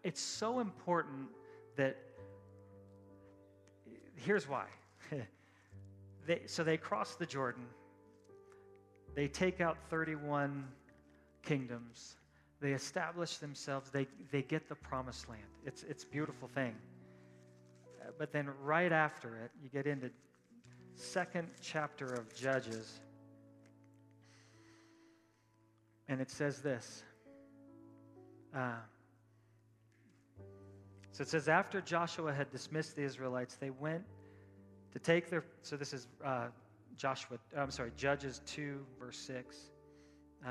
[0.03, 1.29] it's so important
[1.77, 1.97] that,
[4.17, 4.67] here's why.
[6.27, 7.65] they, so they cross the Jordan,
[9.15, 10.67] they take out 31
[11.43, 12.17] kingdoms
[12.65, 15.43] they establish themselves, they, they get the promised land.
[15.67, 16.75] It's, it's a beautiful thing.
[18.01, 20.11] Uh, but then right after it, you get into
[20.95, 23.01] second chapter of Judges.
[26.09, 27.03] And it says this.
[28.57, 28.77] Uh,
[31.15, 34.03] so it says, after Joshua had dismissed the Israelites, they went
[34.93, 35.45] to take their.
[35.63, 36.47] So this is uh,
[36.97, 39.57] Joshua, I'm sorry, Judges 2, verse 6.
[40.45, 40.51] Uh,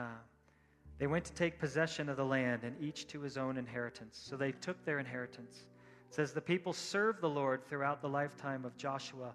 [1.00, 4.18] they went to take possession of the land, and each to his own inheritance.
[4.24, 5.66] So they took their inheritance.
[6.08, 9.34] It says, The people served the Lord throughout the lifetime of Joshua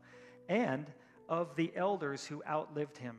[0.49, 0.87] and
[1.29, 3.19] of the elders who outlived him.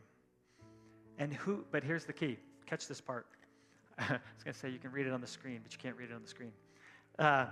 [1.19, 3.27] And who, but here's the key catch this part.
[3.99, 5.95] I was going to say you can read it on the screen, but you can't
[5.95, 6.51] read it on the screen.
[7.19, 7.45] Uh,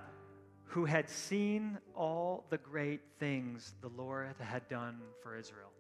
[0.68, 5.72] who had seen all the great things the Lord had done for Israel.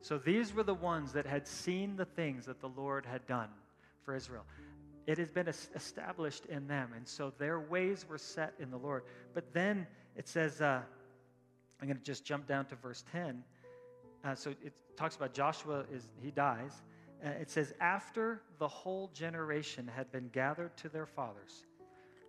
[0.00, 3.50] So these were the ones that had seen the things that the Lord had done
[4.04, 4.44] for Israel.
[5.06, 6.92] It has been established in them.
[6.96, 9.02] And so their ways were set in the Lord.
[9.34, 10.80] But then it says, uh,
[11.80, 13.42] I'm going to just jump down to verse 10.
[14.24, 16.82] Uh, so it talks about Joshua is he dies.
[17.24, 21.64] Uh, it says after the whole generation had been gathered to their fathers.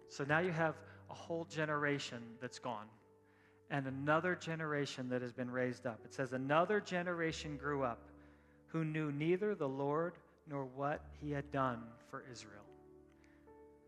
[0.10, 0.76] So now you have
[1.12, 2.88] a whole generation that's gone
[3.70, 6.00] and another generation that has been raised up.
[6.06, 8.00] It says another generation grew up
[8.68, 10.14] who knew neither the Lord
[10.48, 12.64] nor what he had done for Israel.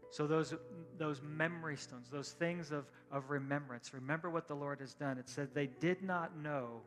[0.09, 0.53] So, those,
[0.97, 5.17] those memory stones, those things of, of remembrance, remember what the Lord has done.
[5.17, 6.81] It said they did not know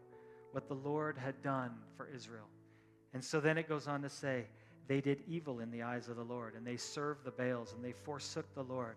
[0.53, 2.47] what the Lord had done for Israel.
[3.15, 4.45] And so then it goes on to say,
[4.87, 7.85] they did evil in the eyes of the Lord, and they served the Baals, and
[7.85, 8.95] they forsook the Lord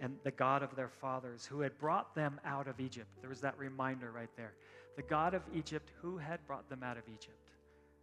[0.00, 3.08] and the God of their fathers, who had brought them out of Egypt.
[3.20, 4.52] There was that reminder right there.
[4.96, 7.46] The God of Egypt, who had brought them out of Egypt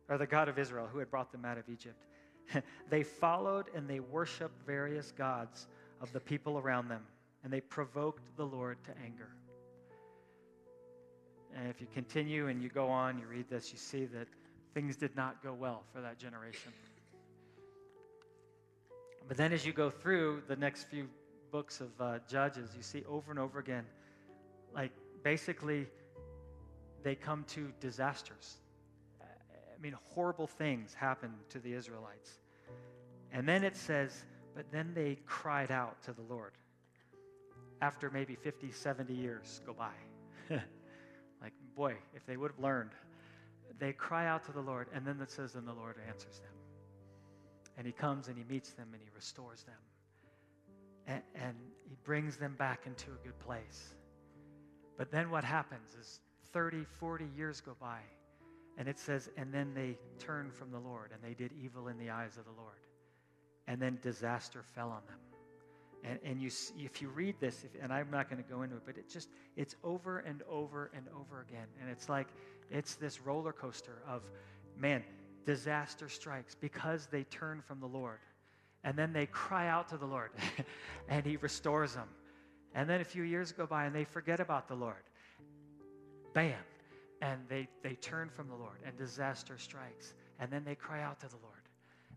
[0.10, 2.06] or the God of Israel who had brought them out of Egypt.
[2.90, 5.68] they followed and they worshiped various gods
[6.02, 7.02] of the people around them,
[7.44, 9.30] and they provoked the Lord to anger.
[11.56, 14.28] And if you continue and you go on, you read this, you see that
[14.74, 16.74] things did not go well for that generation.
[19.28, 21.08] But then as you go through the next few
[21.54, 23.86] books of uh, Judges, you see over and over again,
[24.76, 24.92] like
[25.24, 25.88] basically
[27.04, 28.58] they come to disasters
[29.84, 32.40] I mean, horrible things happen to the Israelites.
[33.34, 34.24] And then it says,
[34.56, 36.54] but then they cried out to the Lord
[37.82, 39.92] after maybe 50, 70 years go by.
[41.42, 42.92] like, boy, if they would have learned.
[43.78, 46.54] They cry out to the Lord, and then it says, and the Lord answers them.
[47.78, 49.76] And he comes and he meets them and he restores them.
[51.08, 51.56] And, and
[51.88, 53.96] he brings them back into a good place.
[54.98, 56.20] But then what happens is
[56.54, 58.00] 30, 40 years go by,
[58.78, 61.98] and it says, and then they turned from the Lord and they did evil in
[61.98, 62.80] the eyes of the Lord.
[63.68, 65.20] And then disaster fell on them.
[66.04, 68.76] And, and you, if you read this, if, and I'm not going to go into
[68.76, 71.68] it, but it just, it's over and over and over again.
[71.80, 72.28] And it's like,
[72.70, 74.24] it's this roller coaster of,
[74.78, 75.04] man,
[75.46, 78.20] disaster strikes because they turn from the Lord.
[78.84, 80.32] And then they cry out to the Lord
[81.10, 82.10] and he restores them.
[82.76, 85.04] And then a few years go by and they forget about the Lord.
[86.34, 86.56] Bam,
[87.22, 90.16] and they, they turn from the Lord, and disaster strikes.
[90.40, 91.62] And then they cry out to the Lord.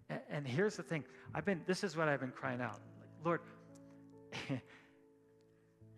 [0.09, 2.81] And, and here's the thing I've been, this is what I've been crying out.
[3.25, 3.41] Lord,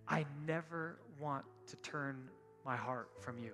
[0.09, 2.29] I never want to turn
[2.65, 3.53] my heart from you.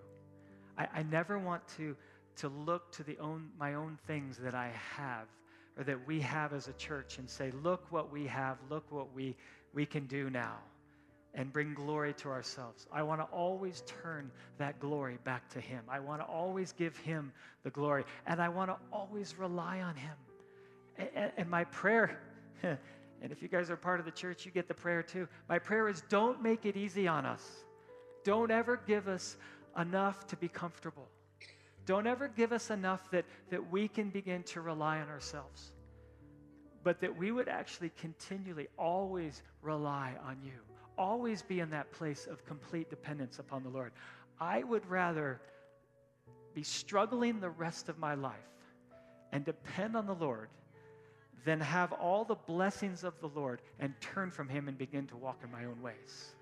[0.79, 1.97] I, I never want to,
[2.37, 5.27] to look to the own, my own things that I have
[5.77, 9.13] or that we have as a church and say, look what we have, look what
[9.15, 9.35] we,
[9.73, 10.57] we can do now,
[11.35, 12.87] and bring glory to ourselves.
[12.93, 15.83] I want to always turn that glory back to Him.
[15.89, 17.33] I want to always give Him
[17.65, 20.17] the glory, and I want to always rely on Him.
[20.97, 22.21] And, and my prayer,
[22.63, 25.27] and if you guys are part of the church, you get the prayer too.
[25.49, 27.43] My prayer is don't make it easy on us.
[28.23, 29.37] Don't ever give us
[29.77, 31.09] enough to be comfortable.
[31.87, 35.73] Don't ever give us enough that, that we can begin to rely on ourselves,
[36.83, 40.61] but that we would actually continually always rely on you,
[40.97, 43.93] always be in that place of complete dependence upon the Lord.
[44.41, 45.41] I would rather
[46.55, 48.35] be struggling the rest of my life
[49.33, 50.49] and depend on the Lord
[51.45, 55.17] than have all the blessings of the Lord and turn from Him and begin to
[55.17, 56.35] walk in my own ways.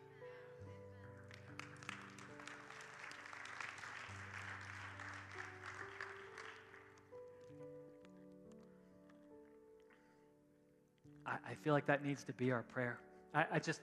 [11.62, 12.98] Feel like that needs to be our prayer.
[13.34, 13.80] I, I just,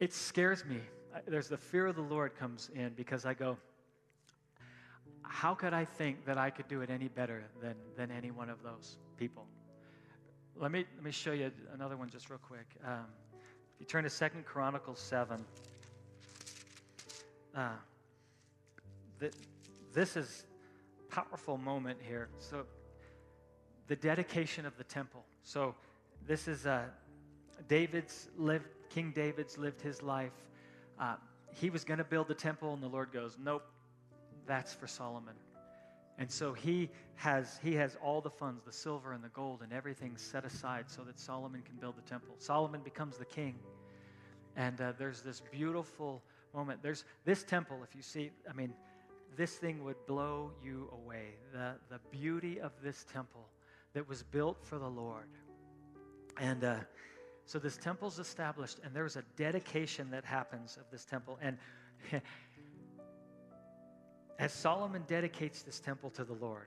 [0.00, 0.80] it scares me.
[1.26, 3.56] There's the fear of the Lord comes in because I go,
[5.22, 8.48] how could I think that I could do it any better than, than any one
[8.48, 9.46] of those people?
[10.56, 12.66] Let me, let me show you another one just real quick.
[12.84, 13.06] Um,
[13.74, 15.44] if you turn to Second Chronicles 7,
[17.54, 17.68] uh,
[19.20, 19.34] th-
[19.92, 20.46] this is
[21.10, 22.28] powerful moment here.
[22.38, 22.64] So,
[23.86, 25.24] the dedication of the temple.
[25.42, 25.74] So,
[26.28, 26.84] this is uh,
[27.68, 30.32] David's lived, King David's lived his life.
[31.00, 31.16] Uh,
[31.54, 33.64] he was going to build the temple, and the Lord goes, Nope,
[34.46, 35.34] that's for Solomon.
[36.18, 39.72] And so he has, he has all the funds, the silver and the gold, and
[39.72, 42.34] everything set aside so that Solomon can build the temple.
[42.38, 43.54] Solomon becomes the king.
[44.56, 46.82] And uh, there's this beautiful moment.
[46.82, 48.74] There's this temple, if you see, I mean,
[49.36, 51.36] this thing would blow you away.
[51.52, 53.48] The, the beauty of this temple
[53.94, 55.28] that was built for the Lord.
[56.38, 56.76] And uh,
[57.44, 61.38] so this temple's established, and there's a dedication that happens of this temple.
[61.40, 61.56] And
[64.38, 66.66] as Solomon dedicates this temple to the Lord,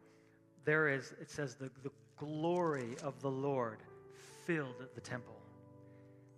[0.65, 3.79] there is, it says, the, the glory of the Lord
[4.45, 5.36] filled the temple.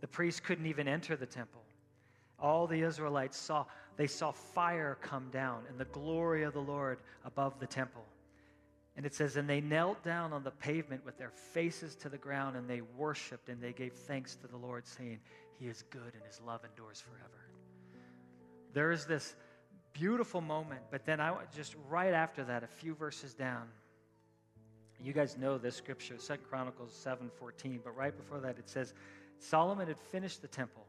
[0.01, 1.61] The priests couldn't even enter the temple.
[2.39, 3.65] All the Israelites saw,
[3.95, 8.03] they saw fire come down and the glory of the Lord above the temple.
[8.95, 12.17] And it says, And they knelt down on the pavement with their faces to the
[12.17, 15.19] ground, and they worshiped and they gave thanks to the Lord, saying,
[15.59, 17.49] He is good and his love endures forever.
[18.73, 19.35] There is this
[19.93, 23.67] beautiful moment, but then I just right after that, a few verses down,
[25.03, 28.93] you guys know this scripture, Second Chronicles 7 14, but right before that it says,
[29.37, 30.85] Solomon had finished the temple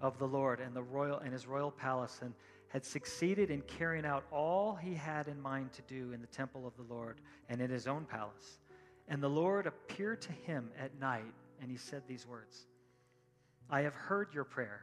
[0.00, 2.34] of the Lord and the royal and his royal palace, and
[2.68, 6.66] had succeeded in carrying out all he had in mind to do in the temple
[6.66, 8.58] of the Lord and in his own palace.
[9.08, 12.66] And the Lord appeared to him at night, and he said these words
[13.70, 14.82] I have heard your prayer,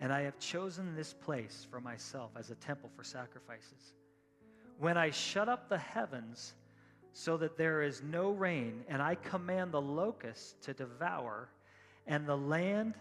[0.00, 3.94] and I have chosen this place for myself as a temple for sacrifices.
[4.78, 6.54] When I shut up the heavens
[7.12, 11.48] so that there is no rain, and I command the locusts to devour,
[12.06, 12.94] and the land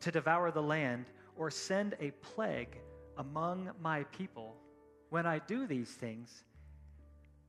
[0.00, 2.76] to devour the land, or send a plague
[3.18, 4.56] among my people,
[5.10, 6.44] when I do these things,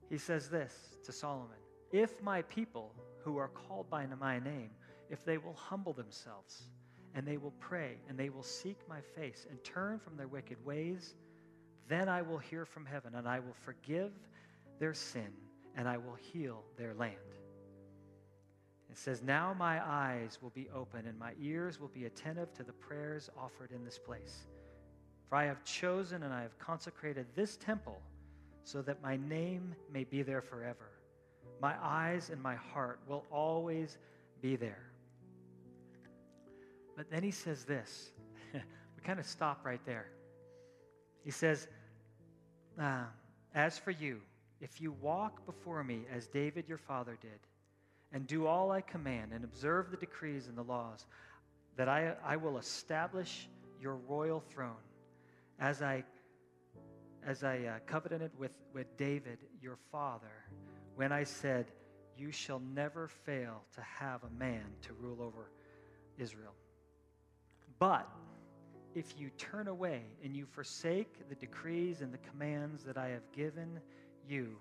[0.10, 1.58] he says this to Solomon
[1.91, 4.69] If my people who are called by my name,
[5.10, 6.63] if they will humble themselves,
[7.15, 10.63] and they will pray, and they will seek my face, and turn from their wicked
[10.65, 11.15] ways,
[11.88, 14.12] then I will hear from heaven, and I will forgive
[14.80, 15.32] their sin,
[15.75, 17.15] and I will heal their land.
[18.89, 22.63] It says, Now my eyes will be open, and my ears will be attentive to
[22.63, 24.47] the prayers offered in this place.
[25.29, 27.99] For I have chosen and I have consecrated this temple
[28.63, 30.89] so that my name may be there forever.
[31.61, 33.97] My eyes and my heart will always
[34.41, 34.83] be there.
[36.95, 38.11] But then he says this.
[38.53, 40.07] we kind of stop right there.
[41.23, 41.67] He says,
[42.79, 43.03] uh,
[43.53, 44.21] As for you,
[44.61, 47.39] if you walk before me as David your father did,
[48.13, 51.05] and do all I command, and observe the decrees and the laws,
[51.75, 53.49] that I, I will establish
[53.81, 54.77] your royal throne
[55.59, 56.03] as I,
[57.25, 60.45] as I uh, covenanted with, with David, your father,
[60.95, 61.71] when I said,
[62.17, 65.51] You shall never fail to have a man to rule over
[66.17, 66.53] Israel.
[67.79, 68.07] But
[68.95, 73.31] if you turn away and you forsake the decrees and the commands that I have
[73.31, 73.79] given
[74.27, 74.57] you,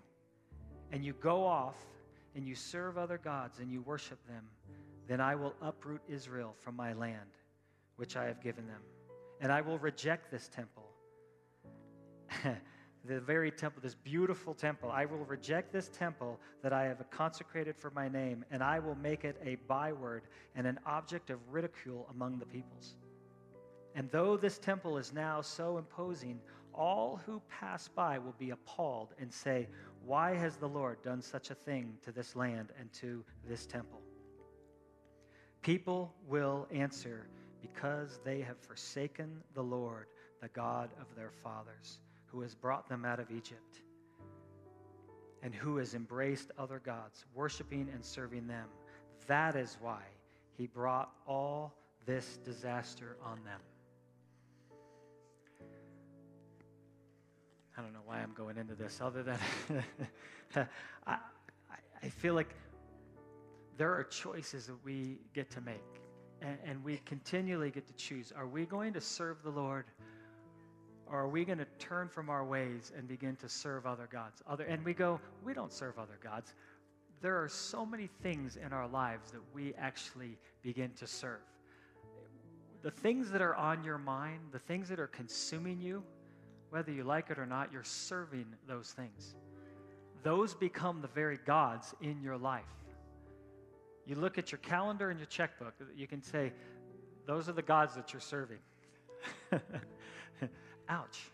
[0.92, 1.76] and you go off
[2.35, 4.44] and you serve other gods and you worship them,
[5.09, 7.30] then I will uproot Israel from my land,
[7.96, 8.80] which I have given them.
[9.40, 10.86] And I will reject this temple.
[13.07, 14.90] the very temple, this beautiful temple.
[14.90, 18.96] I will reject this temple that I have consecrated for my name, and I will
[18.96, 20.22] make it a byword
[20.55, 22.96] and an object of ridicule among the peoples.
[23.94, 26.40] And though this temple is now so imposing,
[26.75, 29.68] all who pass by will be appalled and say,
[30.05, 34.03] Why has the Lord done such a thing to this land and to this temple?
[35.62, 37.27] People will answer,
[37.62, 40.07] Because they have forsaken the Lord,
[40.42, 43.81] the God of their fathers, who has brought them out of Egypt,
[45.43, 48.67] and who has embraced other gods, worshiping and serving them.
[49.27, 50.03] That is why
[50.57, 53.61] he brought all this disaster on them.
[57.77, 59.39] I don't know why I'm going into this, other than
[61.07, 61.19] I,
[62.03, 62.55] I feel like
[63.77, 66.01] there are choices that we get to make,
[66.41, 68.33] and, and we continually get to choose.
[68.35, 69.85] Are we going to serve the Lord,
[71.11, 74.42] or are we going to turn from our ways and begin to serve other gods?
[74.47, 76.55] Other, and we go, we don't serve other gods.
[77.21, 81.40] There are so many things in our lives that we actually begin to serve.
[82.83, 86.03] The things that are on your mind, the things that are consuming you,
[86.71, 89.35] whether you like it or not, you're serving those things.
[90.23, 92.64] Those become the very gods in your life.
[94.07, 96.53] You look at your calendar and your checkbook, you can say,
[97.27, 98.59] those are the gods that you're serving.
[100.88, 101.31] Ouch.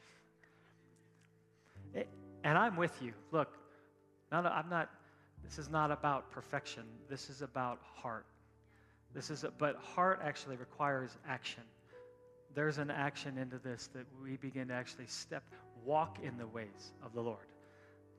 [1.94, 2.08] It,
[2.44, 3.12] and I'm with you.
[3.30, 3.48] Look,
[4.30, 4.90] not, I'm not,
[5.44, 6.84] this is not about perfection.
[7.08, 8.26] This is about heart.
[9.14, 11.62] This is, a, but heart actually requires action
[12.54, 15.42] there's an action into this that we begin to actually step,
[15.84, 17.46] walk in the ways of the Lord.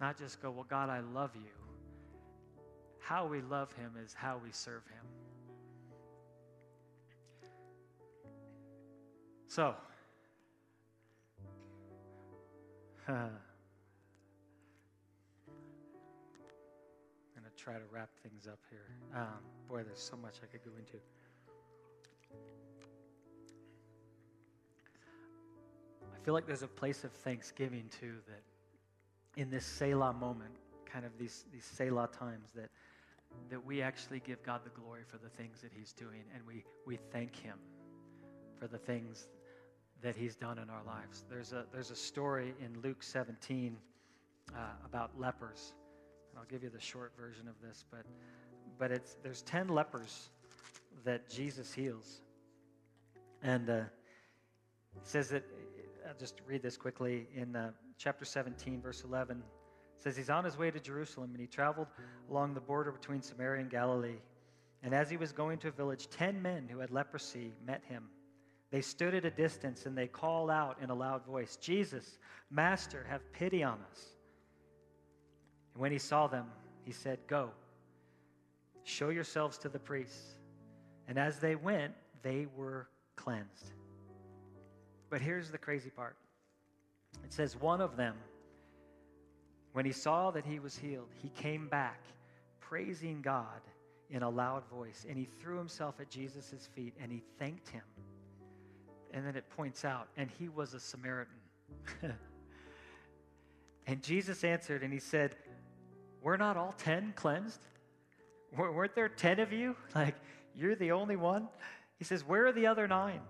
[0.02, 1.52] Not just go, well, God, I love you.
[3.00, 5.06] How we love him is how we serve him.
[9.48, 9.76] So,
[13.08, 13.16] I'm
[17.36, 18.86] going to try to wrap things up here.
[19.14, 19.28] Um,
[19.68, 20.98] boy, there's so much I could go into.
[26.14, 31.06] I feel like there's a place of thanksgiving too that in this Selah moment, kind
[31.06, 32.70] of these, these Selah times, that,
[33.50, 36.64] that we actually give God the glory for the things that He's doing and we,
[36.86, 37.58] we thank Him
[38.58, 39.28] for the things
[40.04, 41.24] that He's done in our lives.
[41.30, 43.76] There's a, there's a story in Luke 17
[44.54, 45.74] uh, about lepers.
[46.38, 48.06] I'll give you the short version of this, but,
[48.78, 50.30] but it's, there's 10 lepers
[51.06, 52.22] that Jesus heals.
[53.42, 55.44] And uh, it says that
[56.08, 59.38] I'll just read this quickly in uh, chapter 17, verse 11.
[59.38, 61.88] It says, He's on his way to Jerusalem, and he traveled
[62.30, 64.20] along the border between Samaria and Galilee.
[64.82, 68.04] And as he was going to a village, ten men who had leprosy met him.
[68.74, 72.18] They stood at a distance and they called out in a loud voice, Jesus,
[72.50, 74.16] Master, have pity on us.
[75.74, 76.48] And when he saw them,
[76.84, 77.52] he said, Go,
[78.84, 80.40] show yourselves to the priests.
[81.08, 83.74] And as they went, they were cleansed.
[85.12, 86.18] But here's the crazy part
[87.24, 88.16] it says, One of them,
[89.74, 92.02] when he saw that he was healed, he came back
[92.60, 93.62] praising God
[94.10, 97.84] in a loud voice, and he threw himself at Jesus' feet and he thanked him.
[99.14, 101.36] And then it points out, and he was a Samaritan.
[103.88, 105.36] and Jesus answered and he said,
[106.22, 107.62] We're not all 10 cleansed?
[108.58, 109.76] Weren't there 10 of you?
[109.96, 110.16] Like,
[110.56, 111.48] you're the only one?
[111.98, 113.22] He says, Where are the other nine?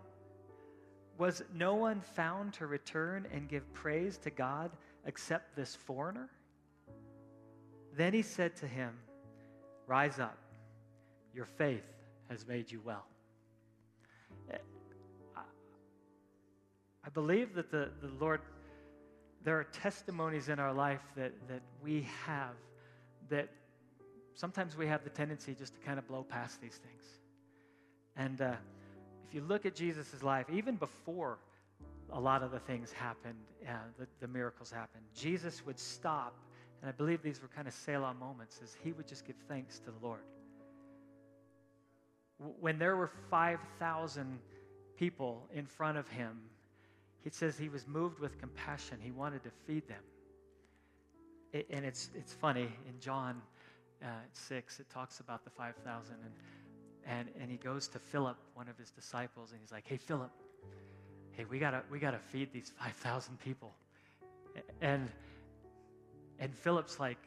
[1.17, 4.71] Was no one found to return and give praise to God
[5.05, 6.29] except this foreigner?
[7.95, 8.97] Then he said to him,
[9.85, 10.37] Rise up,
[11.33, 11.85] your faith
[12.29, 13.05] has made you well.
[17.05, 18.41] I believe that the, the Lord,
[19.43, 22.55] there are testimonies in our life that, that we have
[23.29, 23.49] that
[24.35, 27.03] sometimes we have the tendency just to kind of blow past these things.
[28.15, 28.53] And uh,
[29.27, 31.39] if you look at Jesus' life, even before
[32.11, 36.35] a lot of the things happened, uh, the, the miracles happened, Jesus would stop,
[36.81, 39.79] and I believe these were kind of Selah moments, as he would just give thanks
[39.79, 40.21] to the Lord.
[42.59, 44.39] When there were 5,000
[44.97, 46.41] people in front of him,
[47.23, 48.97] he says he was moved with compassion.
[49.01, 50.03] He wanted to feed them.
[51.51, 53.41] It, and it's, it's funny, in John
[54.03, 56.15] uh, 6, it talks about the 5,000.
[56.23, 56.31] And
[57.05, 60.31] and, and he goes to Philip, one of his disciples, and he's like, Hey, Philip,
[61.31, 63.73] hey, we gotta, we gotta feed these 5,000 people.
[64.81, 65.09] And,
[66.39, 67.17] and Philip's like,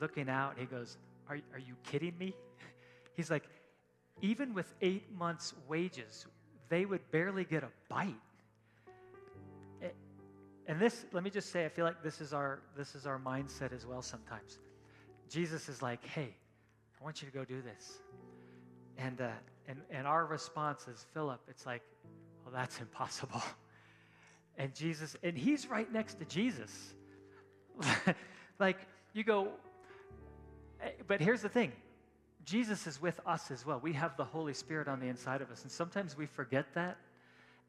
[0.00, 0.54] looking out.
[0.58, 0.96] He goes,
[1.28, 2.34] are, are you kidding me?
[3.14, 3.44] He's like,
[4.20, 6.26] even with eight months' wages,
[6.68, 8.14] they would barely get a bite.
[10.68, 13.18] And this, let me just say, I feel like this is our this is our
[13.18, 14.58] mindset as well sometimes.
[15.30, 16.34] Jesus is like, hey,
[17.00, 17.98] I want you to go do this.
[18.98, 19.30] And uh,
[19.66, 21.82] and and our response is Philip, it's like,
[22.44, 23.42] well, that's impossible.
[24.58, 26.94] And Jesus, and he's right next to Jesus.
[28.58, 28.78] like
[29.14, 29.48] you go,
[30.82, 31.72] eh, but here's the thing
[32.44, 33.80] Jesus is with us as well.
[33.82, 35.62] We have the Holy Spirit on the inside of us.
[35.62, 36.98] And sometimes we forget that.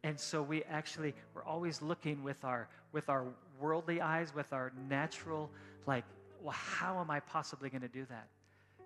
[0.03, 3.25] And so we actually, we're always looking with our, with our
[3.59, 5.49] worldly eyes, with our natural,
[5.85, 6.05] like,
[6.41, 8.27] well, how am I possibly going to do that?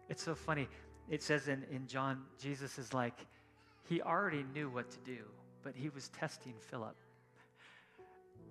[0.09, 0.67] It's so funny.
[1.09, 3.13] It says in, in John, Jesus is like,
[3.87, 5.19] he already knew what to do,
[5.63, 6.95] but he was testing Philip.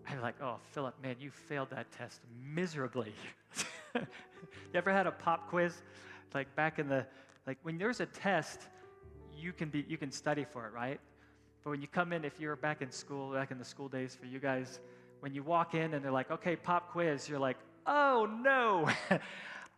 [0.08, 2.20] I'm like, oh, Philip, man, you failed that test
[2.54, 3.12] miserably.
[3.94, 4.02] you
[4.74, 5.74] ever had a pop quiz?
[6.34, 7.06] Like back in the
[7.46, 8.60] like when there's a test,
[9.36, 10.98] you can be you can study for it, right?
[11.64, 14.16] But when you come in, if you're back in school, back in the school days
[14.18, 14.80] for you guys,
[15.20, 17.56] when you walk in and they're like, okay, pop quiz, you're like,
[17.86, 18.88] oh no,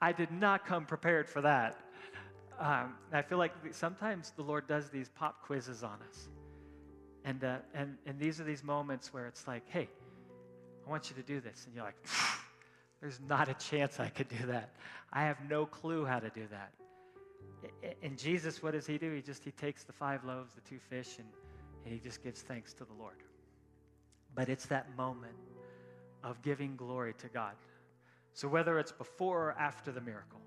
[0.01, 1.79] I did not come prepared for that.
[2.59, 6.29] Um, I feel like sometimes the Lord does these pop quizzes on us.
[7.25, 9.89] And, uh, and, and these are these moments where it's like, hey,
[10.87, 11.65] I want you to do this.
[11.67, 11.97] And you're like,
[13.01, 14.75] there's not a chance I could do that.
[15.13, 16.73] I have no clue how to do that.
[18.03, 19.13] And Jesus, what does he do?
[19.13, 21.27] He just he takes the five loaves, the two fish, and,
[21.85, 23.17] and he just gives thanks to the Lord.
[24.35, 25.35] But it's that moment
[26.23, 27.55] of giving glory to God.
[28.33, 30.41] So whether it's before or after the miracle,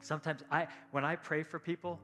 [0.00, 2.00] sometimes I when I pray for people,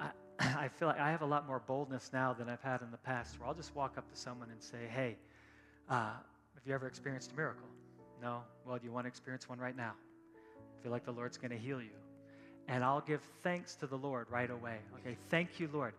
[0.00, 2.90] I, I feel like I have a lot more boldness now than I've had in
[2.90, 3.38] the past.
[3.38, 5.16] Where I'll just walk up to someone and say, "Hey,
[5.88, 6.14] uh,
[6.54, 7.68] have you ever experienced a miracle?"
[8.20, 8.42] No.
[8.66, 9.92] Well, do you want to experience one right now?
[10.36, 11.90] I feel like the Lord's going to heal you
[12.68, 14.78] and I'll give thanks to the Lord right away.
[15.00, 15.94] Okay, thank you, Lord,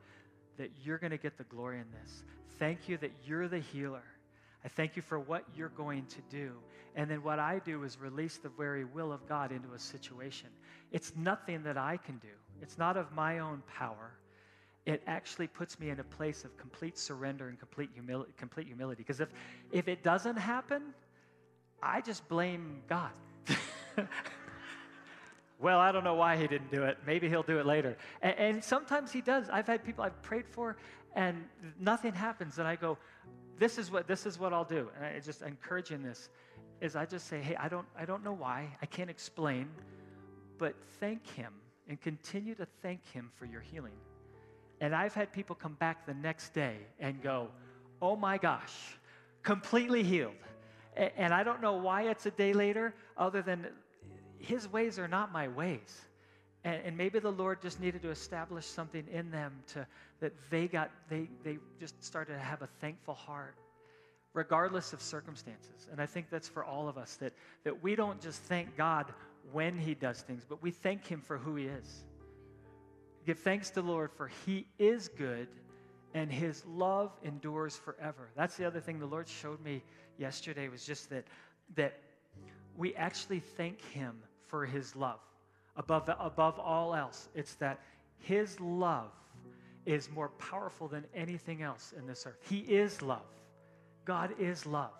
[0.57, 2.23] that you're going to get the glory in this.
[2.59, 4.03] Thank you that you're the healer.
[4.63, 6.53] I thank you for what you're going to do.
[6.95, 10.49] And then what I do is release the very will of God into a situation.
[10.91, 12.27] It's nothing that I can do,
[12.61, 14.11] it's not of my own power.
[14.85, 19.01] It actually puts me in a place of complete surrender and complete, humili- complete humility.
[19.01, 19.29] Because if,
[19.71, 20.93] if it doesn't happen,
[21.81, 23.11] I just blame God.
[25.63, 26.97] well, I don't know why he didn't do it.
[27.07, 27.95] Maybe he'll do it later.
[28.21, 29.49] And, and, sometimes he does.
[29.49, 30.75] I've had people I've prayed for,
[31.15, 31.45] and
[31.79, 32.97] nothing happens, and I go,
[33.57, 36.29] "This is what this is what I'll do." And I just encourage in this
[36.81, 38.67] is I just say, "Hey, I don't I don't know why.
[38.81, 39.69] I can't explain,
[40.57, 41.53] but thank him
[41.87, 43.97] and continue to thank him for your healing."
[44.81, 47.47] And I've had people come back the next day and go,
[48.01, 48.97] "Oh my gosh,
[49.43, 50.35] completely healed."
[50.95, 53.67] And I don't know why it's a day later, other than
[54.43, 56.01] his ways are not my ways.
[56.65, 59.85] And, and, maybe the Lord just needed to establish something in them to
[60.21, 63.55] that they got they they just started to have a thankful heart,
[64.33, 65.87] regardless of circumstances.
[65.91, 67.33] And I think that's for all of us that
[67.65, 69.07] that we don't just thank God
[69.51, 72.05] when He does things, but we thank Him for who He is.
[73.25, 75.49] Give thanks to the Lord for He is good,
[76.13, 78.29] and His love endures forever.
[78.37, 79.83] That's the other thing the Lord showed me
[80.17, 81.25] yesterday was just that
[81.75, 81.99] that
[82.77, 84.15] we actually thank Him
[84.53, 85.17] for his love.
[85.77, 87.79] Above, above all else, it's that
[88.19, 89.09] his love
[89.87, 92.37] is more powerful than anything else in this earth.
[92.47, 93.25] He is love.
[94.05, 94.91] God is love.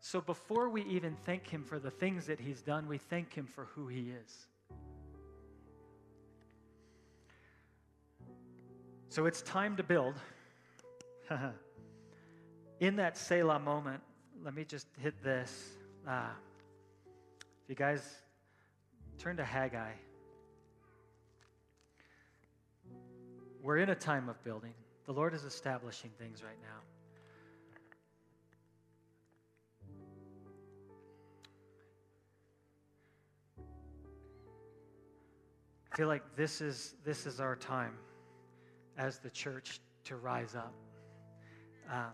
[0.00, 3.44] So before we even thank him for the things that he's done, we thank him
[3.44, 4.46] for who he is.
[9.10, 10.14] So it's time to build.
[12.80, 14.00] in that Selah moment,
[14.42, 15.72] let me just hit this.
[16.08, 16.30] Uh,
[17.64, 18.22] if you guys
[19.22, 19.92] Turn to Haggai.
[23.62, 24.74] We're in a time of building.
[25.06, 26.80] The Lord is establishing things right now.
[35.92, 37.94] I feel like this is, this is our time
[38.98, 40.74] as the church to rise up.
[41.88, 42.06] Uh,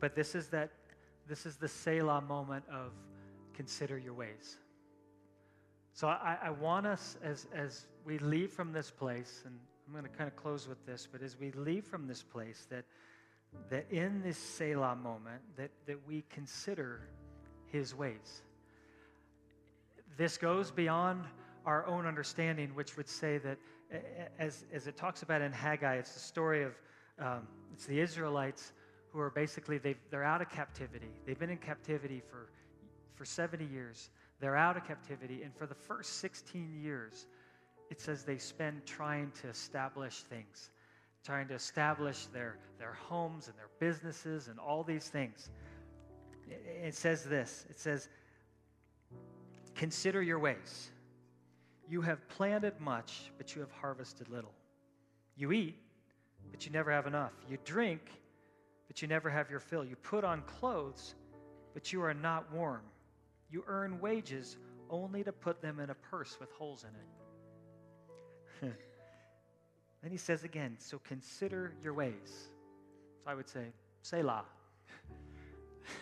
[0.00, 0.72] but this is that
[1.28, 2.90] this is the Selah moment of
[3.62, 4.58] consider your ways.
[5.92, 9.54] So I, I want us, as, as we leave from this place, and
[9.86, 12.66] I'm going to kind of close with this, but as we leave from this place,
[12.70, 12.84] that,
[13.70, 17.02] that in this Selah moment, that, that we consider
[17.66, 18.42] his ways.
[20.16, 21.22] This goes beyond
[21.64, 23.58] our own understanding, which would say that,
[24.40, 26.72] as, as it talks about in Haggai, it's the story of
[27.20, 28.72] um, it's the Israelites
[29.12, 31.12] who are basically they they're out of captivity.
[31.26, 32.48] They've been in captivity for
[33.22, 34.10] for for 70 years.
[34.40, 35.44] They're out of captivity.
[35.44, 37.26] And for the first 16 years,
[37.88, 40.70] it says they spend trying to establish things,
[41.24, 45.50] trying to establish their, their homes and their businesses and all these things.
[46.48, 48.08] It says this it says,
[49.76, 50.90] Consider your ways.
[51.88, 54.54] You have planted much, but you have harvested little.
[55.36, 55.76] You eat,
[56.50, 57.32] but you never have enough.
[57.48, 58.00] You drink,
[58.88, 59.84] but you never have your fill.
[59.84, 61.14] You put on clothes,
[61.72, 62.82] but you are not warm.
[63.52, 64.56] You earn wages
[64.88, 68.74] only to put them in a purse with holes in it.
[70.02, 72.48] then he says again, so consider your ways.
[73.22, 73.66] So I would say,
[74.00, 74.44] Selah.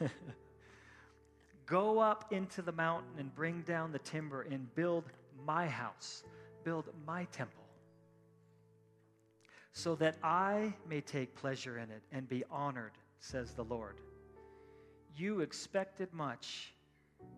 [1.66, 5.04] Go up into the mountain and bring down the timber and build
[5.44, 6.22] my house,
[6.64, 7.64] build my temple,
[9.72, 14.00] so that I may take pleasure in it and be honored, says the Lord.
[15.16, 16.74] You expected much,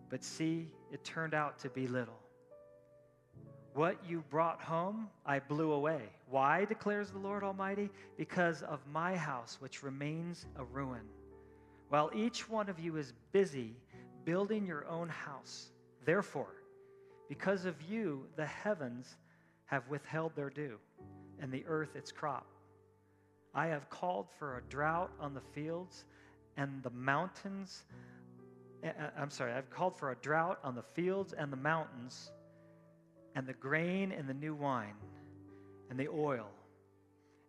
[0.09, 2.19] but see, it turned out to be little.
[3.73, 6.01] What you brought home, I blew away.
[6.29, 7.89] Why, declares the Lord Almighty?
[8.17, 11.01] Because of my house, which remains a ruin.
[11.89, 13.75] While each one of you is busy
[14.25, 15.69] building your own house.
[16.05, 16.53] Therefore,
[17.29, 19.15] because of you, the heavens
[19.65, 20.77] have withheld their dew,
[21.39, 22.45] and the earth its crop.
[23.55, 26.05] I have called for a drought on the fields
[26.57, 27.83] and the mountains.
[29.17, 32.31] I'm sorry, I've called for a drought on the fields and the mountains,
[33.35, 34.95] and the grain and the new wine,
[35.89, 36.49] and the oil,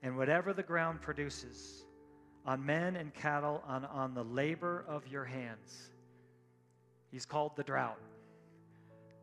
[0.02, 1.84] and whatever the ground produces,
[2.46, 5.90] on men and cattle, on, on the labor of your hands.
[7.10, 7.98] He's called the drought.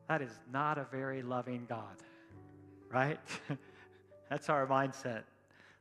[0.08, 1.96] That is not a very loving God,
[2.90, 3.20] right?
[4.30, 5.24] That's our mindset.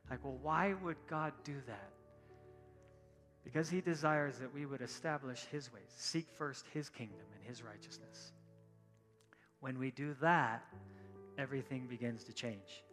[0.09, 1.89] Like, well, why would God do that?
[3.43, 7.63] Because he desires that we would establish his ways, seek first his kingdom and his
[7.63, 8.33] righteousness.
[9.59, 10.63] When we do that,
[11.37, 12.83] everything begins to change.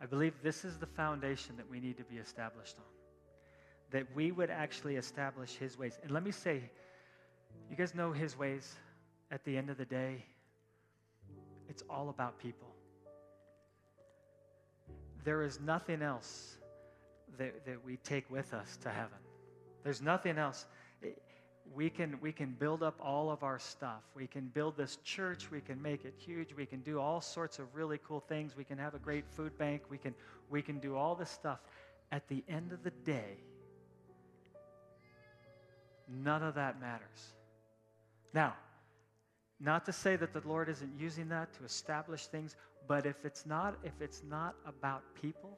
[0.00, 2.84] I believe this is the foundation that we need to be established on.
[3.90, 5.98] That we would actually establish his ways.
[6.02, 6.62] And let me say,
[7.70, 8.74] you guys know his ways
[9.30, 10.24] at the end of the day?
[11.68, 12.68] It's all about people.
[15.24, 16.58] There is nothing else
[17.38, 19.18] that, that we take with us to heaven.
[19.86, 20.66] There's nothing else.
[21.72, 24.02] We can, we can build up all of our stuff.
[24.16, 25.48] We can build this church.
[25.48, 26.52] We can make it huge.
[26.56, 28.56] We can do all sorts of really cool things.
[28.56, 29.82] We can have a great food bank.
[29.88, 30.12] We can,
[30.50, 31.60] we can do all this stuff.
[32.10, 33.36] At the end of the day,
[36.08, 37.34] none of that matters.
[38.34, 38.54] Now,
[39.60, 42.56] not to say that the Lord isn't using that to establish things,
[42.88, 45.56] but if it's not if it's not about people,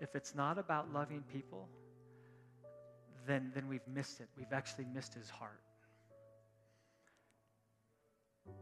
[0.00, 1.68] if it's not about loving people,
[3.26, 4.28] then then we've missed it.
[4.36, 5.60] We've actually missed his heart.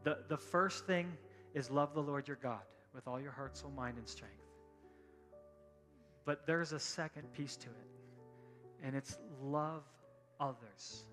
[0.04, 1.16] The the first thing
[1.54, 2.62] is love the Lord your God
[2.94, 4.34] with all your heart, soul, mind, and strength.
[6.24, 9.82] But there's a second piece to it, and it's love
[10.38, 11.04] others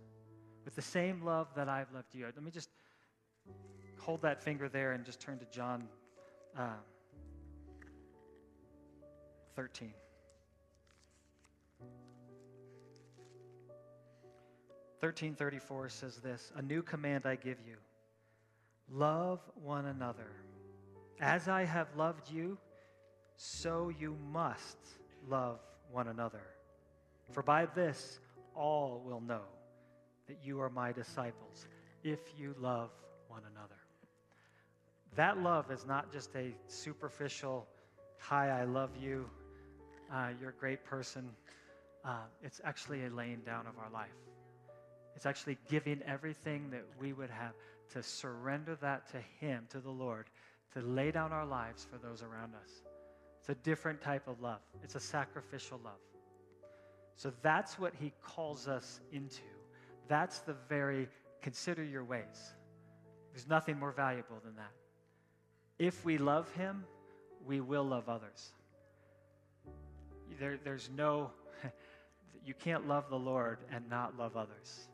[0.66, 2.26] with the same love that I've loved you.
[2.26, 2.70] Let me just
[3.98, 5.88] hold that finger there and just turn to John
[6.58, 6.68] uh,
[9.56, 9.94] 13.
[15.00, 17.78] Thirteen thirty four says this: A new command I give you:
[18.92, 20.32] love one another.
[21.22, 22.58] As I have loved you,
[23.36, 24.78] so you must
[25.28, 25.60] love
[25.92, 26.42] one another.
[27.32, 28.20] For by this
[28.56, 29.44] all will know
[30.28, 31.66] that you are my disciples
[32.04, 32.92] if you love
[33.28, 33.76] one another.
[35.16, 37.68] That love is not just a superficial,
[38.20, 39.30] hi, I love you,
[40.14, 41.30] uh, you're a great person.
[42.06, 44.10] Uh, it's actually a laying down of our life.
[45.20, 47.52] It's actually giving everything that we would have
[47.92, 50.28] to surrender that to Him, to the Lord,
[50.76, 52.84] to lay down our lives for those around us.
[53.42, 56.00] It's a different type of love, it's a sacrificial love.
[57.18, 59.42] So that's what He calls us into.
[60.08, 61.10] That's the very
[61.42, 62.54] consider your ways.
[63.34, 64.72] There's nothing more valuable than that.
[65.80, 66.86] If we love Him,
[67.46, 68.54] we will love others.
[70.40, 71.32] There, there's no,
[72.46, 74.88] you can't love the Lord and not love others.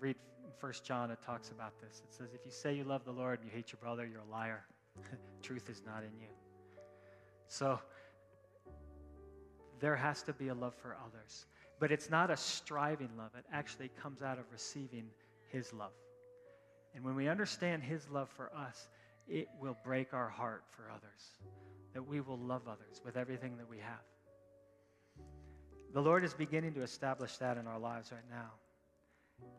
[0.00, 2.02] Read in 1 John, it talks about this.
[2.04, 4.20] It says, if you say you love the Lord and you hate your brother, you're
[4.20, 4.64] a liar.
[5.42, 6.28] Truth is not in you.
[7.48, 7.78] So,
[9.80, 11.46] there has to be a love for others.
[11.80, 15.06] But it's not a striving love, it actually comes out of receiving
[15.50, 15.92] His love.
[16.94, 18.88] And when we understand His love for us,
[19.28, 21.38] it will break our heart for others,
[21.92, 25.24] that we will love others with everything that we have.
[25.92, 28.50] The Lord is beginning to establish that in our lives right now.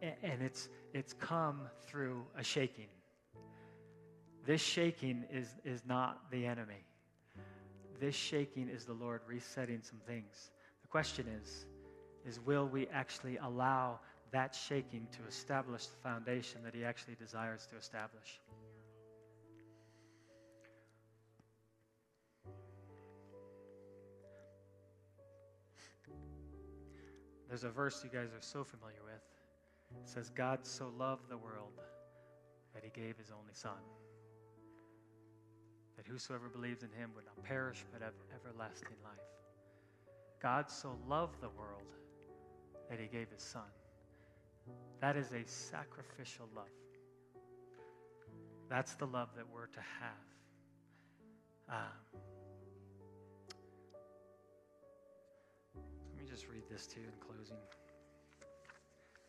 [0.01, 2.87] And it's, it's come through a shaking.
[4.45, 6.85] This shaking is, is not the enemy.
[7.99, 10.51] This shaking is the Lord resetting some things.
[10.81, 11.65] The question is,
[12.25, 13.99] is will we actually allow
[14.31, 18.39] that shaking to establish the foundation that he actually desires to establish?
[27.49, 29.38] There's a verse you guys are so familiar with.
[29.97, 31.73] It says, God so loved the world
[32.73, 33.71] that he gave his only Son,
[35.97, 39.19] that whosoever believes in him would not perish but have everlasting life.
[40.41, 41.87] God so loved the world
[42.89, 43.61] that he gave his Son.
[45.01, 46.65] That is a sacrificial love.
[48.69, 50.29] That's the love that we're to have.
[51.69, 52.21] Um,
[55.75, 57.57] let me just read this to you in closing.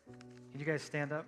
[0.07, 1.25] Can you guys stand up?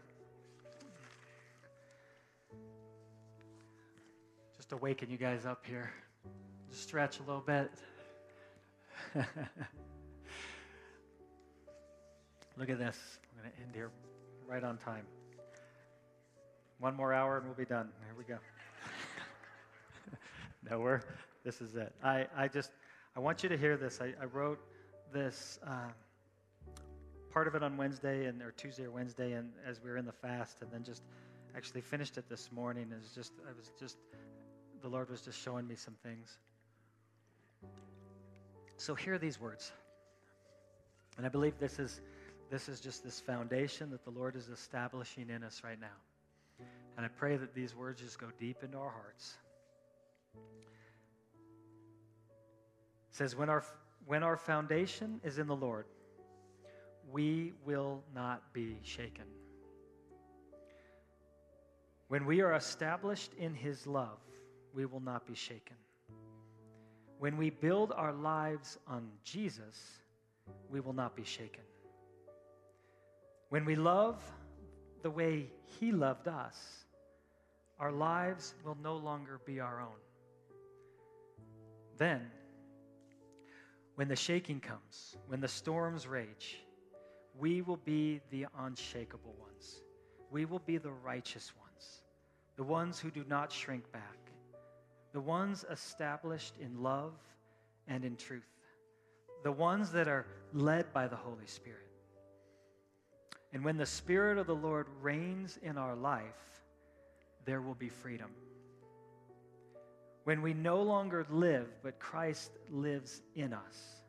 [4.56, 5.92] Just to awaken you guys up here.
[6.70, 7.72] Just stretch a little bit.
[12.58, 13.20] Look at this.
[13.36, 13.92] I'm going to end here
[14.48, 15.06] right on time.
[16.80, 17.90] One more hour and we'll be done.
[18.06, 18.38] Here we go.
[20.70, 21.02] no, we're,
[21.44, 21.94] this is it.
[22.04, 22.72] I, I just,
[23.16, 24.00] I want you to hear this.
[24.02, 24.60] I, I wrote
[25.14, 25.60] this.
[25.66, 25.90] Uh,
[27.34, 30.06] part of it on Wednesday and or Tuesday or Wednesday, and as we were in
[30.06, 31.02] the fast, and then just
[31.56, 32.94] actually finished it this morning.
[33.02, 33.98] Is just I was just
[34.82, 36.38] the Lord was just showing me some things.
[38.78, 39.72] So hear these words,
[41.18, 42.02] and I believe this is
[42.52, 46.66] this is just this foundation that the Lord is establishing in us right now,
[46.98, 49.34] and I pray that these words just go deep into our hearts.
[53.10, 53.64] It says when our
[54.06, 55.86] when our foundation is in the Lord
[57.12, 59.26] we will not be shaken.
[62.08, 64.20] When we are established in His love,
[64.74, 65.78] we will not be shaken.
[67.20, 70.00] When we build our lives on Jesus,
[70.70, 71.64] we will not be shaken.
[73.50, 74.22] When we love
[75.04, 75.50] the way
[75.80, 76.86] He loved us,
[77.80, 80.00] our lives will no longer be our own.
[81.98, 82.22] Then,
[83.96, 86.63] when the shaking comes, when the storms rage,
[87.40, 89.82] we will be the unshakable ones.
[90.32, 92.02] We will be the righteous ones,
[92.56, 94.18] the ones who do not shrink back,
[95.14, 97.14] the ones established in love
[97.88, 98.50] and in truth,
[99.44, 101.80] the ones that are led by the Holy Spirit.
[103.52, 106.24] And when the Spirit of the Lord reigns in our life,
[107.46, 108.32] there will be freedom.
[110.24, 114.02] When we no longer live, but Christ lives in us,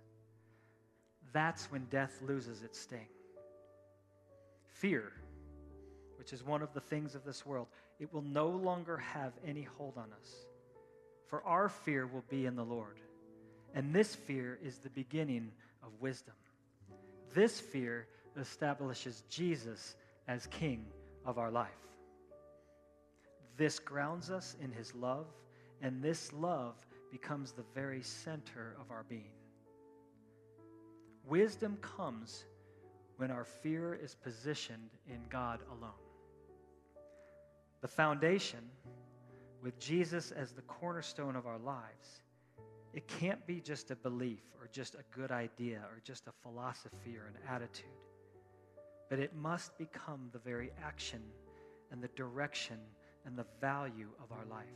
[1.32, 3.08] that's when death loses its sting
[4.84, 5.10] fear,
[6.18, 7.68] which is one of the things of this world,
[7.98, 10.44] it will no longer have any hold on us.
[11.28, 13.00] For our fear will be in the Lord.
[13.74, 16.34] And this fear is the beginning of wisdom.
[17.32, 18.08] This fear
[18.38, 19.96] establishes Jesus
[20.28, 20.84] as King
[21.24, 21.70] of our life.
[23.56, 25.28] This grounds us in his love,
[25.80, 26.74] and this love
[27.10, 29.32] becomes the very center of our being.
[31.26, 32.44] Wisdom comes
[33.16, 35.90] when our fear is positioned in God alone.
[37.80, 38.60] The foundation,
[39.62, 42.22] with Jesus as the cornerstone of our lives,
[42.92, 47.16] it can't be just a belief or just a good idea or just a philosophy
[47.16, 47.86] or an attitude,
[49.10, 51.20] but it must become the very action
[51.90, 52.78] and the direction
[53.26, 54.66] and the value of our life.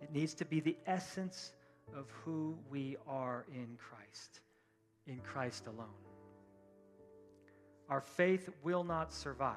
[0.00, 1.52] It needs to be the essence
[1.96, 4.40] of who we are in Christ,
[5.06, 6.07] in Christ alone.
[7.88, 9.56] Our faith will not survive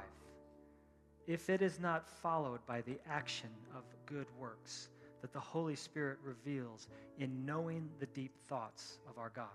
[1.27, 4.89] if it is not followed by the action of good works
[5.21, 6.88] that the Holy Spirit reveals
[7.19, 9.45] in knowing the deep thoughts of our God,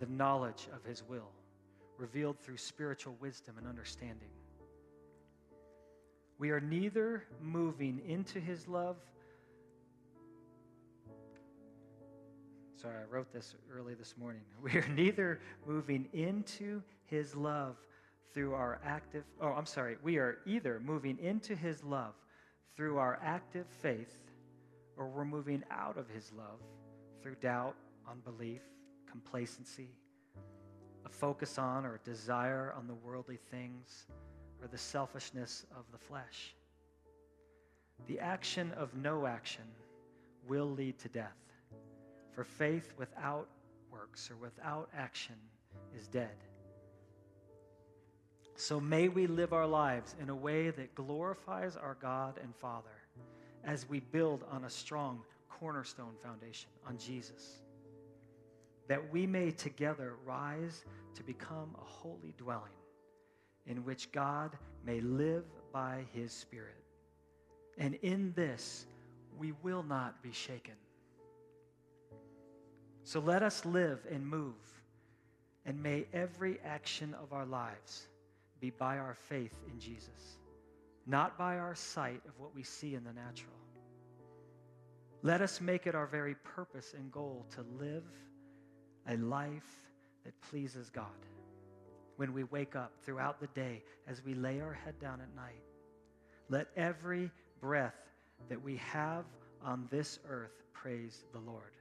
[0.00, 1.30] the knowledge of His will,
[1.96, 4.28] revealed through spiritual wisdom and understanding.
[6.38, 8.96] We are neither moving into His love
[12.76, 14.42] Sorry, I wrote this early this morning.
[14.62, 17.76] We are neither moving into his love
[18.32, 22.14] through our active, oh, I'm sorry, we are either moving into his love
[22.76, 24.30] through our active faith
[24.96, 26.60] or we're moving out of his love
[27.22, 27.74] through doubt,
[28.10, 28.62] unbelief,
[29.10, 29.90] complacency,
[31.04, 34.06] a focus on or a desire on the worldly things
[34.60, 36.54] or the selfishness of the flesh.
[38.06, 39.64] The action of no action
[40.46, 41.38] will lead to death.
[42.34, 43.48] For faith without
[43.90, 45.36] works or without action
[45.96, 46.36] is dead.
[48.58, 52.88] So may we live our lives in a way that glorifies our God and Father
[53.64, 57.60] as we build on a strong cornerstone foundation on Jesus.
[58.88, 60.84] That we may together rise
[61.16, 62.72] to become a holy dwelling
[63.66, 66.82] in which God may live by his Spirit.
[67.76, 68.86] And in this,
[69.38, 70.76] we will not be shaken.
[73.04, 74.54] So let us live and move,
[75.66, 78.08] and may every action of our lives
[78.60, 80.38] be by our faith in Jesus,
[81.06, 83.52] not by our sight of what we see in the natural.
[85.22, 88.04] Let us make it our very purpose and goal to live
[89.08, 89.80] a life
[90.24, 91.06] that pleases God
[92.16, 95.62] when we wake up throughout the day as we lay our head down at night.
[96.48, 97.30] Let every
[97.60, 97.94] breath
[98.48, 99.24] that we have
[99.62, 101.72] on this earth praise the Lord.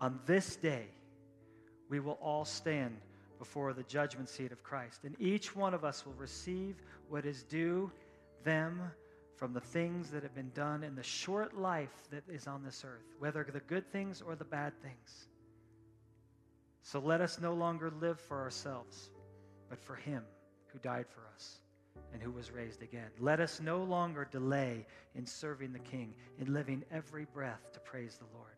[0.00, 0.86] On this day,
[1.88, 2.96] we will all stand
[3.44, 6.76] before the judgment seat of Christ, and each one of us will receive
[7.10, 7.92] what is due
[8.42, 8.80] them
[9.36, 12.86] from the things that have been done in the short life that is on this
[12.86, 15.28] earth, whether the good things or the bad things.
[16.80, 19.10] So let us no longer live for ourselves,
[19.68, 20.22] but for Him
[20.72, 21.58] who died for us
[22.14, 23.10] and who was raised again.
[23.20, 28.16] Let us no longer delay in serving the King, in living every breath to praise
[28.16, 28.53] the Lord,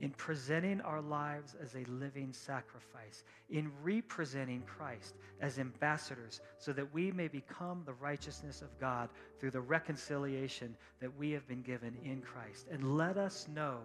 [0.00, 6.92] in presenting our lives as a living sacrifice, in representing Christ as ambassadors, so that
[6.92, 11.96] we may become the righteousness of God through the reconciliation that we have been given
[12.04, 12.66] in Christ.
[12.70, 13.78] And let us know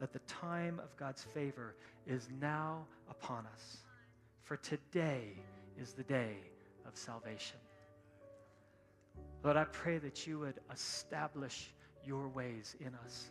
[0.00, 1.76] that the time of God's favor
[2.06, 3.78] is now upon us.
[4.42, 5.32] For today
[5.80, 6.36] is the day
[6.86, 7.58] of salvation.
[9.42, 11.72] Lord, I pray that you would establish
[12.04, 13.30] your ways in us.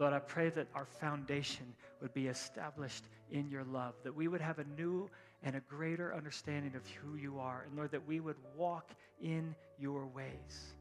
[0.00, 4.40] Lord, I pray that our foundation would be established in your love, that we would
[4.40, 5.10] have a new
[5.42, 8.90] and a greater understanding of who you are, and Lord, that we would walk
[9.20, 10.74] in your ways.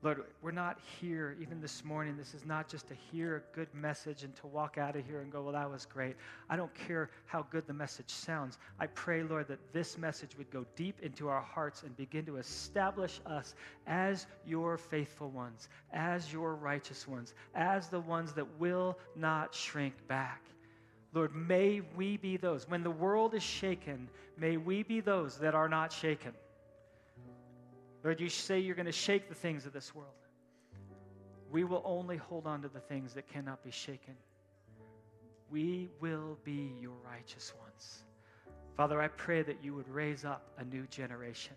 [0.00, 2.16] Lord, we're not here, even this morning.
[2.16, 5.22] This is not just to hear a good message and to walk out of here
[5.22, 6.14] and go, well, that was great.
[6.48, 8.58] I don't care how good the message sounds.
[8.78, 12.36] I pray, Lord, that this message would go deep into our hearts and begin to
[12.36, 13.56] establish us
[13.88, 19.94] as your faithful ones, as your righteous ones, as the ones that will not shrink
[20.06, 20.44] back.
[21.12, 22.68] Lord, may we be those.
[22.68, 26.34] When the world is shaken, may we be those that are not shaken.
[28.04, 30.12] Lord, you say you're going to shake the things of this world.
[31.50, 34.14] We will only hold on to the things that cannot be shaken.
[35.50, 38.02] We will be your righteous ones.
[38.76, 41.54] Father, I pray that you would raise up a new generation.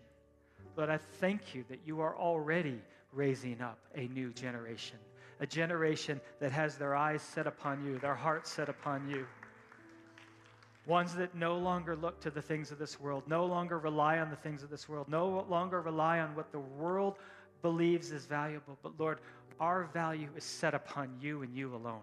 [0.76, 2.80] Lord, I thank you that you are already
[3.12, 4.96] raising up a new generation,
[5.40, 9.26] a generation that has their eyes set upon you, their hearts set upon you
[10.86, 14.30] ones that no longer look to the things of this world, no longer rely on
[14.30, 17.16] the things of this world, no longer rely on what the world
[17.62, 18.76] believes is valuable.
[18.82, 19.18] But Lord,
[19.60, 22.02] our value is set upon you and you alone.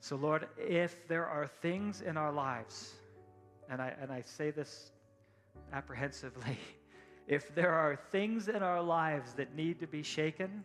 [0.00, 2.94] So, Lord, if there are things in our lives,
[3.68, 4.90] and I, and I say this
[5.72, 6.58] apprehensively,
[7.28, 10.64] if there are things in our lives that need to be shaken,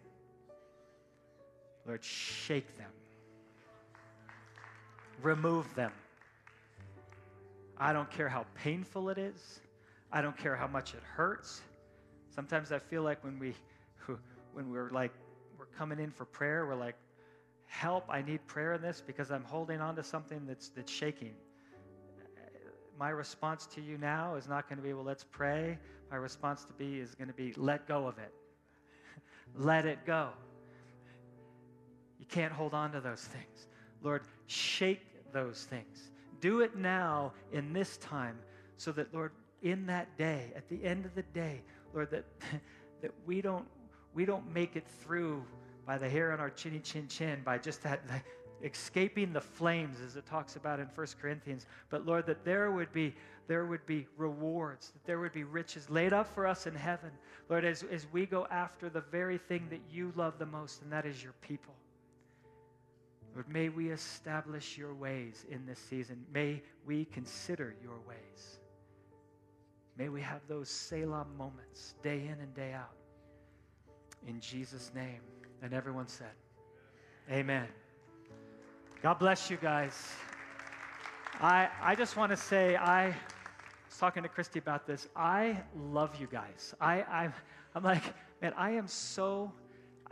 [1.86, 2.90] Lord, shake them
[5.24, 5.92] remove them.
[7.78, 9.60] I don't care how painful it is.
[10.12, 11.62] I don't care how much it hurts.
[12.30, 13.56] Sometimes I feel like when we
[14.54, 15.12] when we're like
[15.58, 16.96] we're coming in for prayer, we're like,
[17.66, 21.34] help, I need prayer in this because I'm holding on to something that's that's shaking.
[23.00, 25.80] My response to you now is not going to be, well, let's pray.
[26.12, 28.32] My response to be is going to be, let go of it.
[29.56, 30.30] let it go.
[32.20, 33.68] You can't hold on to those things.
[34.04, 35.02] Lord, shake
[35.34, 36.12] those things.
[36.40, 38.38] Do it now in this time
[38.78, 39.32] so that, Lord,
[39.62, 41.62] in that day, at the end of the day,
[41.94, 42.26] Lord, that,
[43.02, 43.66] that we, don't,
[44.14, 45.44] we don't make it through
[45.86, 48.02] by the hair on our chinny chin chin, by just that
[48.64, 51.66] escaping the flames, as it talks about in 1 Corinthians.
[51.90, 53.14] But Lord, that there would be
[53.48, 57.12] there would be rewards, that there would be riches laid up for us in heaven.
[57.50, 60.92] Lord, as, as we go after the very thing that you love the most, and
[60.92, 61.74] that is your people.
[63.34, 66.24] Lord, may we establish your ways in this season.
[66.34, 68.60] May we consider your ways.
[69.98, 72.96] May we have those Selah moments day in and day out.
[74.28, 75.22] In Jesus' name.
[75.62, 76.32] And everyone said,
[77.32, 77.68] Amen.
[79.02, 80.12] God bless you guys.
[81.40, 85.08] I, I just want to say, I was talking to Christy about this.
[85.16, 86.76] I love you guys.
[86.80, 87.30] I, I,
[87.76, 88.04] I'm like,
[88.42, 89.52] man, I am so,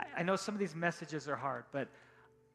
[0.00, 1.88] I, I know some of these messages are hard, but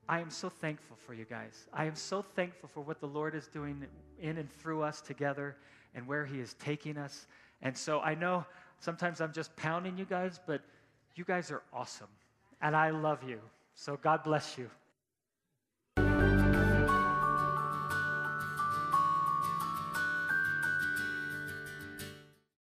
[0.10, 1.68] I am so thankful for you guys.
[1.74, 3.86] I am so thankful for what the Lord is doing
[4.20, 5.58] in and through us together
[5.96, 7.28] and where He is taking us.
[7.62, 8.46] And so I know
[8.80, 10.62] sometimes I'm just pounding you guys, but
[11.16, 12.08] you guys are awesome.
[12.62, 13.40] And I love you.
[13.76, 14.70] So God bless you.